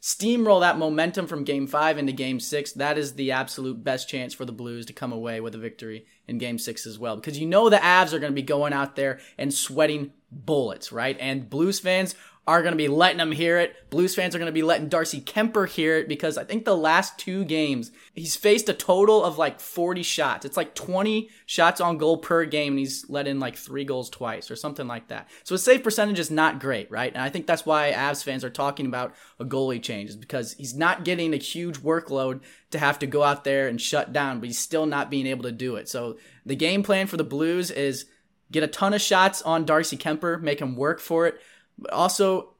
steamroll 0.00 0.60
that 0.60 0.78
momentum 0.78 1.26
from 1.26 1.44
game 1.44 1.66
five 1.66 1.98
into 1.98 2.12
game 2.12 2.40
six, 2.40 2.72
that 2.72 2.96
is 2.96 3.14
the 3.14 3.32
absolute 3.32 3.82
best 3.82 4.08
chance 4.08 4.32
for 4.32 4.44
the 4.44 4.52
Blues 4.52 4.86
to 4.86 4.92
come 4.92 5.12
away 5.12 5.40
with 5.40 5.54
a 5.54 5.58
victory 5.58 6.06
in 6.26 6.38
game 6.38 6.58
six 6.58 6.86
as 6.86 6.98
well. 6.98 7.16
Because 7.16 7.38
you 7.38 7.46
know 7.46 7.68
the 7.68 7.76
Avs 7.76 8.12
are 8.12 8.18
going 8.18 8.32
to 8.32 8.40
be 8.40 8.42
going 8.42 8.72
out 8.72 8.96
there 8.96 9.20
and 9.36 9.52
sweating 9.52 10.12
bullets, 10.30 10.92
right? 10.92 11.16
And 11.20 11.50
Blues 11.50 11.80
fans 11.80 12.14
are 12.48 12.62
going 12.62 12.72
to 12.72 12.78
be 12.78 12.88
letting 12.88 13.18
them 13.18 13.30
hear 13.30 13.58
it. 13.58 13.76
Blues 13.90 14.14
fans 14.14 14.34
are 14.34 14.38
going 14.38 14.46
to 14.46 14.52
be 14.52 14.62
letting 14.62 14.88
Darcy 14.88 15.20
Kuemper 15.20 15.68
hear 15.68 15.98
it 15.98 16.08
because 16.08 16.38
I 16.38 16.44
think 16.44 16.64
the 16.64 16.74
last 16.74 17.18
two 17.18 17.44
games, 17.44 17.92
he's 18.14 18.36
faced 18.36 18.70
a 18.70 18.72
total 18.72 19.22
of 19.22 19.36
like 19.36 19.60
40 19.60 20.02
shots. 20.02 20.46
It's 20.46 20.56
like 20.56 20.74
20 20.74 21.28
shots 21.44 21.78
on 21.78 21.98
goal 21.98 22.16
per 22.16 22.46
game, 22.46 22.72
and 22.72 22.78
he's 22.78 23.04
let 23.10 23.28
in 23.28 23.38
like 23.38 23.54
three 23.54 23.84
goals 23.84 24.08
twice 24.08 24.50
or 24.50 24.56
something 24.56 24.86
like 24.86 25.08
that. 25.08 25.28
So 25.44 25.56
his 25.56 25.62
save 25.62 25.82
percentage 25.82 26.18
is 26.18 26.30
not 26.30 26.58
great, 26.58 26.90
right? 26.90 27.12
And 27.12 27.22
I 27.22 27.28
think 27.28 27.46
that's 27.46 27.66
why 27.66 27.92
Avs 27.92 28.24
fans 28.24 28.44
are 28.44 28.50
talking 28.50 28.86
about 28.86 29.14
a 29.38 29.44
goalie 29.44 29.82
change, 29.82 30.08
is 30.08 30.16
because 30.16 30.54
he's 30.54 30.74
not 30.74 31.04
getting 31.04 31.34
a 31.34 31.36
huge 31.36 31.80
workload 31.80 32.40
to 32.70 32.78
have 32.78 32.98
to 33.00 33.06
go 33.06 33.24
out 33.24 33.44
there 33.44 33.68
and 33.68 33.78
shut 33.78 34.14
down, 34.14 34.40
but 34.40 34.46
he's 34.46 34.58
still 34.58 34.86
not 34.86 35.10
being 35.10 35.26
able 35.26 35.42
to 35.42 35.52
do 35.52 35.76
it. 35.76 35.86
So 35.86 36.16
the 36.46 36.56
game 36.56 36.82
plan 36.82 37.08
for 37.08 37.18
the 37.18 37.24
Blues 37.24 37.70
is 37.70 38.06
get 38.50 38.62
a 38.62 38.68
ton 38.68 38.94
of 38.94 39.02
shots 39.02 39.42
on 39.42 39.66
Darcy 39.66 39.98
Kuemper, 39.98 40.40
make 40.40 40.62
him 40.62 40.76
work 40.76 40.98
for 40.98 41.26
it 41.26 41.38
but 41.78 41.92
also 41.92 42.54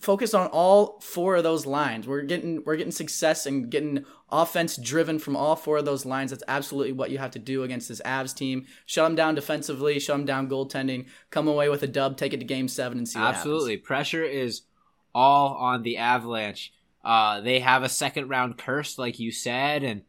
focus 0.00 0.34
on 0.34 0.48
all 0.48 1.00
four 1.00 1.36
of 1.36 1.42
those 1.42 1.66
lines. 1.66 2.06
We're 2.06 2.22
getting 2.22 2.62
we're 2.64 2.76
getting 2.76 2.92
success 2.92 3.46
and 3.46 3.70
getting 3.70 4.04
offense 4.30 4.76
driven 4.76 5.18
from 5.18 5.36
all 5.36 5.56
four 5.56 5.78
of 5.78 5.84
those 5.84 6.04
lines. 6.04 6.30
That's 6.30 6.44
absolutely 6.48 6.92
what 6.92 7.10
you 7.10 7.18
have 7.18 7.30
to 7.32 7.38
do 7.38 7.62
against 7.62 7.88
this 7.88 8.00
Avs 8.04 8.34
team. 8.34 8.66
Shut 8.84 9.06
them 9.06 9.16
down 9.16 9.34
defensively, 9.34 9.98
shut 9.98 10.16
them 10.16 10.26
down 10.26 10.48
goaltending, 10.48 11.06
come 11.30 11.48
away 11.48 11.68
with 11.68 11.82
a 11.82 11.86
dub, 11.86 12.16
take 12.16 12.32
it 12.32 12.40
to 12.40 12.44
game 12.44 12.68
7 12.68 12.98
and 12.98 13.08
see 13.08 13.18
Absolutely. 13.18 13.76
Pressure 13.76 14.24
is 14.24 14.62
all 15.14 15.54
on 15.54 15.82
the 15.82 15.96
Avalanche. 15.96 16.72
Uh, 17.04 17.40
they 17.40 17.60
have 17.60 17.82
a 17.82 17.88
second 17.88 18.28
round 18.28 18.58
curse 18.58 18.98
like 18.98 19.18
you 19.18 19.30
said 19.30 19.84
and 19.84 20.02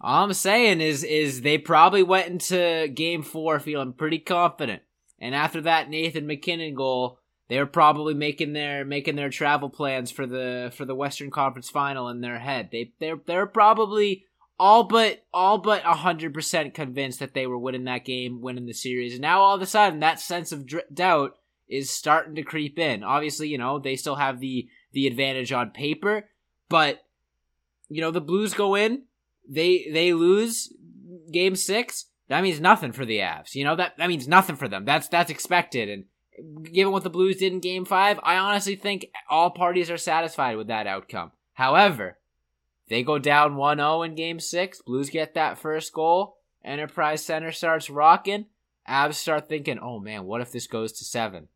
all 0.00 0.24
I'm 0.24 0.32
saying 0.32 0.80
is 0.80 1.04
is 1.04 1.42
they 1.42 1.58
probably 1.58 2.02
went 2.02 2.26
into 2.26 2.88
game 2.88 3.22
4 3.22 3.60
feeling 3.60 3.92
pretty 3.92 4.18
confident. 4.18 4.82
And 5.20 5.34
after 5.34 5.60
that 5.62 5.88
Nathan 5.88 6.26
MacKinnon 6.26 6.74
goal, 6.74 7.20
they're 7.52 7.66
probably 7.66 8.14
making 8.14 8.54
their 8.54 8.82
making 8.82 9.14
their 9.14 9.28
travel 9.28 9.68
plans 9.68 10.10
for 10.10 10.26
the 10.26 10.72
for 10.74 10.86
the 10.86 10.94
Western 10.94 11.30
Conference 11.30 11.68
Final 11.68 12.08
in 12.08 12.22
their 12.22 12.38
head. 12.38 12.70
They 12.72 12.92
they're 12.98 13.20
they're 13.26 13.44
probably 13.44 14.24
all 14.58 14.84
but 14.84 15.26
all 15.34 15.58
but 15.58 15.82
hundred 15.82 16.32
percent 16.32 16.72
convinced 16.72 17.20
that 17.20 17.34
they 17.34 17.46
were 17.46 17.58
winning 17.58 17.84
that 17.84 18.06
game, 18.06 18.40
winning 18.40 18.64
the 18.64 18.72
series. 18.72 19.12
And 19.12 19.20
now 19.20 19.42
all 19.42 19.54
of 19.54 19.60
a 19.60 19.66
sudden, 19.66 20.00
that 20.00 20.18
sense 20.18 20.50
of 20.50 20.64
dr- 20.64 20.94
doubt 20.94 21.36
is 21.68 21.90
starting 21.90 22.36
to 22.36 22.42
creep 22.42 22.78
in. 22.78 23.04
Obviously, 23.04 23.48
you 23.48 23.58
know 23.58 23.78
they 23.78 23.96
still 23.96 24.16
have 24.16 24.40
the 24.40 24.66
the 24.92 25.06
advantage 25.06 25.52
on 25.52 25.72
paper, 25.72 26.30
but 26.70 27.04
you 27.90 28.00
know 28.00 28.10
the 28.10 28.22
Blues 28.22 28.54
go 28.54 28.74
in, 28.74 29.02
they 29.46 29.90
they 29.92 30.14
lose 30.14 30.72
game 31.30 31.54
six. 31.54 32.06
That 32.28 32.42
means 32.42 32.62
nothing 32.62 32.92
for 32.92 33.04
the 33.04 33.18
Avs. 33.18 33.54
You 33.54 33.64
know 33.64 33.76
that 33.76 33.98
that 33.98 34.08
means 34.08 34.26
nothing 34.26 34.56
for 34.56 34.68
them. 34.68 34.86
That's 34.86 35.08
that's 35.08 35.30
expected 35.30 35.90
and 35.90 36.04
given 36.64 36.92
what 36.92 37.04
the 37.04 37.10
Blues 37.10 37.36
did 37.36 37.52
in 37.52 37.60
game 37.60 37.84
five, 37.84 38.18
I 38.22 38.36
honestly 38.36 38.76
think 38.76 39.06
all 39.28 39.50
parties 39.50 39.90
are 39.90 39.96
satisfied 39.96 40.56
with 40.56 40.68
that 40.68 40.86
outcome. 40.86 41.32
However, 41.54 42.18
they 42.88 43.02
go 43.02 43.18
down 43.18 43.56
1 43.56 43.78
0 43.78 44.02
in 44.02 44.14
game 44.14 44.40
six, 44.40 44.82
Blues 44.82 45.10
get 45.10 45.34
that 45.34 45.58
first 45.58 45.92
goal, 45.92 46.38
Enterprise 46.64 47.24
Center 47.24 47.52
starts 47.52 47.90
rocking, 47.90 48.46
Avs 48.88 49.14
start 49.14 49.48
thinking, 49.48 49.78
oh 49.78 49.98
man, 49.98 50.24
what 50.24 50.40
if 50.40 50.52
this 50.52 50.66
goes 50.66 50.92
to 50.92 51.04
seven? 51.04 51.48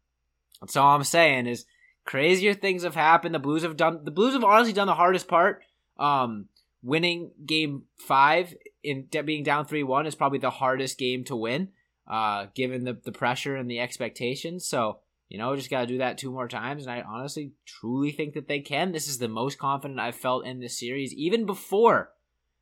That's 0.61 0.77
all 0.77 0.94
I'm 0.94 1.05
saying 1.05 1.46
is 1.46 1.66
crazier 2.05 2.55
things 2.55 2.85
have 2.85 2.94
happened. 2.94 3.35
The 3.35 3.40
Blues 3.40 3.62
have 3.62 3.77
done 3.77 4.01
the 4.05 4.11
Blues 4.11 4.35
have 4.35 4.44
honestly 4.44 4.72
done 4.72 4.87
the 4.87 4.94
hardest 4.94 5.29
part. 5.29 5.62
Um, 5.99 6.46
winning 6.83 7.33
game 7.44 7.83
five 7.96 8.55
in 8.83 9.09
being 9.25 9.42
down 9.42 9.66
three 9.66 9.83
one 9.83 10.07
is 10.07 10.14
probably 10.14 10.38
the 10.38 10.51
hardest 10.51 10.99
game 10.99 11.25
to 11.25 11.37
win 11.37 11.70
uh, 12.07 12.47
given 12.55 12.85
the, 12.85 12.99
the 13.05 13.12
pressure 13.12 13.57
and 13.57 13.71
the 13.71 13.81
expectations. 13.81 14.66
So, 14.66 15.01
you 15.29 15.38
know, 15.38 15.57
just 15.57 15.71
got 15.71 15.81
to 15.81 15.87
do 15.87 15.99
that 15.99 16.19
two 16.19 16.31
more 16.31 16.49
times. 16.49 16.83
And 16.83 16.92
I 16.92 17.03
honestly, 17.03 17.53
truly 17.64 18.12
think 18.12 18.35
that 18.35 18.49
they 18.49 18.61
can. 18.61 18.92
This 18.92 19.09
is 19.09 19.19
the 19.19 19.29
most 19.29 19.59
confident 19.59 20.01
I've 20.01 20.14
felt 20.14 20.47
in 20.47 20.61
this 20.61 20.79
series, 20.79 21.12
even 21.14 21.47
before 21.47 22.11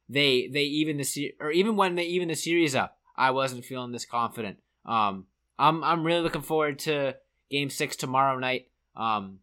they 0.09 0.49
they 0.49 0.63
even 0.63 0.97
the 0.97 1.05
se- 1.05 1.35
or 1.41 1.51
even 1.51 1.77
when 1.77 1.95
they 1.95 2.05
even 2.05 2.29
the 2.29 2.35
series 2.35 2.75
up. 2.75 2.99
I 3.17 3.31
wasn't 3.31 3.65
feeling 3.65 3.93
this 3.93 4.05
confident. 4.05 4.59
Um, 4.85 5.27
I'm 5.59 5.85
I'm 5.85 6.05
really 6.05 6.23
looking 6.23 6.43
forward 6.43 6.79
to 6.81 7.17
Game 7.51 7.71
Six 7.71 7.97
tomorrow 7.97 8.39
night. 8.39 8.69
Um, 8.97 9.41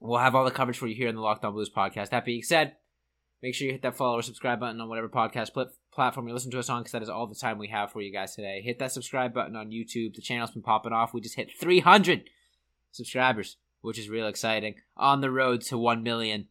we'll 0.00 0.18
have 0.18 0.34
all 0.34 0.44
the 0.44 0.50
coverage 0.50 0.78
for 0.78 0.86
you 0.86 0.94
here 0.94 1.08
in 1.08 1.14
the 1.14 1.20
Locked 1.20 1.44
On 1.44 1.52
Blues 1.52 1.70
podcast. 1.70 2.10
That 2.10 2.24
being 2.24 2.42
said, 2.42 2.76
make 3.42 3.54
sure 3.54 3.66
you 3.66 3.72
hit 3.72 3.82
that 3.82 3.96
follow 3.96 4.18
or 4.18 4.22
subscribe 4.22 4.60
button 4.60 4.80
on 4.80 4.88
whatever 4.88 5.08
podcast 5.08 5.52
pl- 5.52 5.70
platform 5.92 6.28
you 6.28 6.34
listen 6.34 6.50
to 6.50 6.58
us 6.58 6.68
on 6.68 6.80
because 6.80 6.92
that 6.92 7.02
is 7.02 7.08
all 7.08 7.26
the 7.26 7.34
time 7.34 7.58
we 7.58 7.68
have 7.68 7.92
for 7.92 8.02
you 8.02 8.12
guys 8.12 8.34
today. 8.34 8.60
Hit 8.62 8.78
that 8.78 8.92
subscribe 8.92 9.34
button 9.34 9.56
on 9.56 9.70
YouTube. 9.70 10.14
The 10.14 10.22
channel's 10.22 10.50
been 10.50 10.62
popping 10.62 10.92
off. 10.92 11.14
We 11.14 11.20
just 11.20 11.36
hit 11.36 11.50
300 11.58 12.28
subscribers, 12.92 13.56
which 13.80 13.98
is 13.98 14.08
real 14.08 14.26
exciting. 14.26 14.76
On 14.96 15.20
the 15.20 15.30
road 15.30 15.62
to 15.62 15.78
1 15.78 16.02
million. 16.02 16.48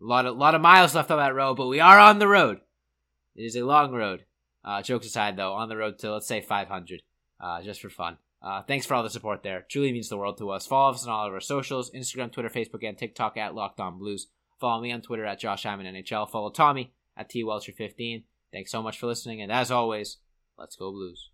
A 0.00 0.04
lot 0.04 0.26
of, 0.26 0.36
lot 0.36 0.54
of 0.54 0.60
miles 0.60 0.94
left 0.94 1.10
on 1.10 1.18
that 1.18 1.34
road, 1.34 1.54
but 1.54 1.68
we 1.68 1.80
are 1.80 1.98
on 1.98 2.18
the 2.18 2.28
road. 2.28 2.60
It 3.36 3.42
is 3.42 3.56
a 3.56 3.64
long 3.64 3.92
road. 3.92 4.24
Uh, 4.64 4.82
jokes 4.82 5.06
aside, 5.06 5.36
though, 5.36 5.52
on 5.52 5.68
the 5.68 5.76
road 5.76 5.98
to, 6.00 6.12
let's 6.12 6.26
say, 6.26 6.40
500, 6.40 7.02
uh, 7.40 7.62
just 7.62 7.80
for 7.80 7.90
fun. 7.90 8.16
Uh, 8.42 8.62
thanks 8.62 8.86
for 8.86 8.94
all 8.94 9.02
the 9.02 9.10
support 9.10 9.42
there. 9.42 9.64
Truly 9.70 9.92
means 9.92 10.08
the 10.08 10.16
world 10.16 10.38
to 10.38 10.50
us. 10.50 10.66
Follow 10.66 10.92
us 10.92 11.04
on 11.04 11.10
all 11.10 11.26
of 11.26 11.32
our 11.32 11.40
socials 11.40 11.90
Instagram, 11.92 12.32
Twitter, 12.32 12.50
Facebook, 12.50 12.86
and 12.86 12.96
TikTok 12.96 13.36
at 13.36 13.54
Locked 13.54 13.80
On 13.80 13.98
Blues. 13.98 14.26
Follow 14.64 14.80
me 14.80 14.92
on 14.92 15.02
Twitter 15.02 15.26
at 15.26 15.40
Josh 15.40 15.64
Hyman 15.64 15.84
NHL. 15.84 16.30
Follow 16.30 16.48
Tommy 16.48 16.94
at 17.18 17.28
T 17.28 17.44
Welcher 17.44 17.72
15. 17.72 18.24
Thanks 18.50 18.70
so 18.70 18.82
much 18.82 18.98
for 18.98 19.06
listening, 19.06 19.42
and 19.42 19.52
as 19.52 19.70
always, 19.70 20.16
let's 20.56 20.74
go 20.74 20.90
Blues. 20.90 21.28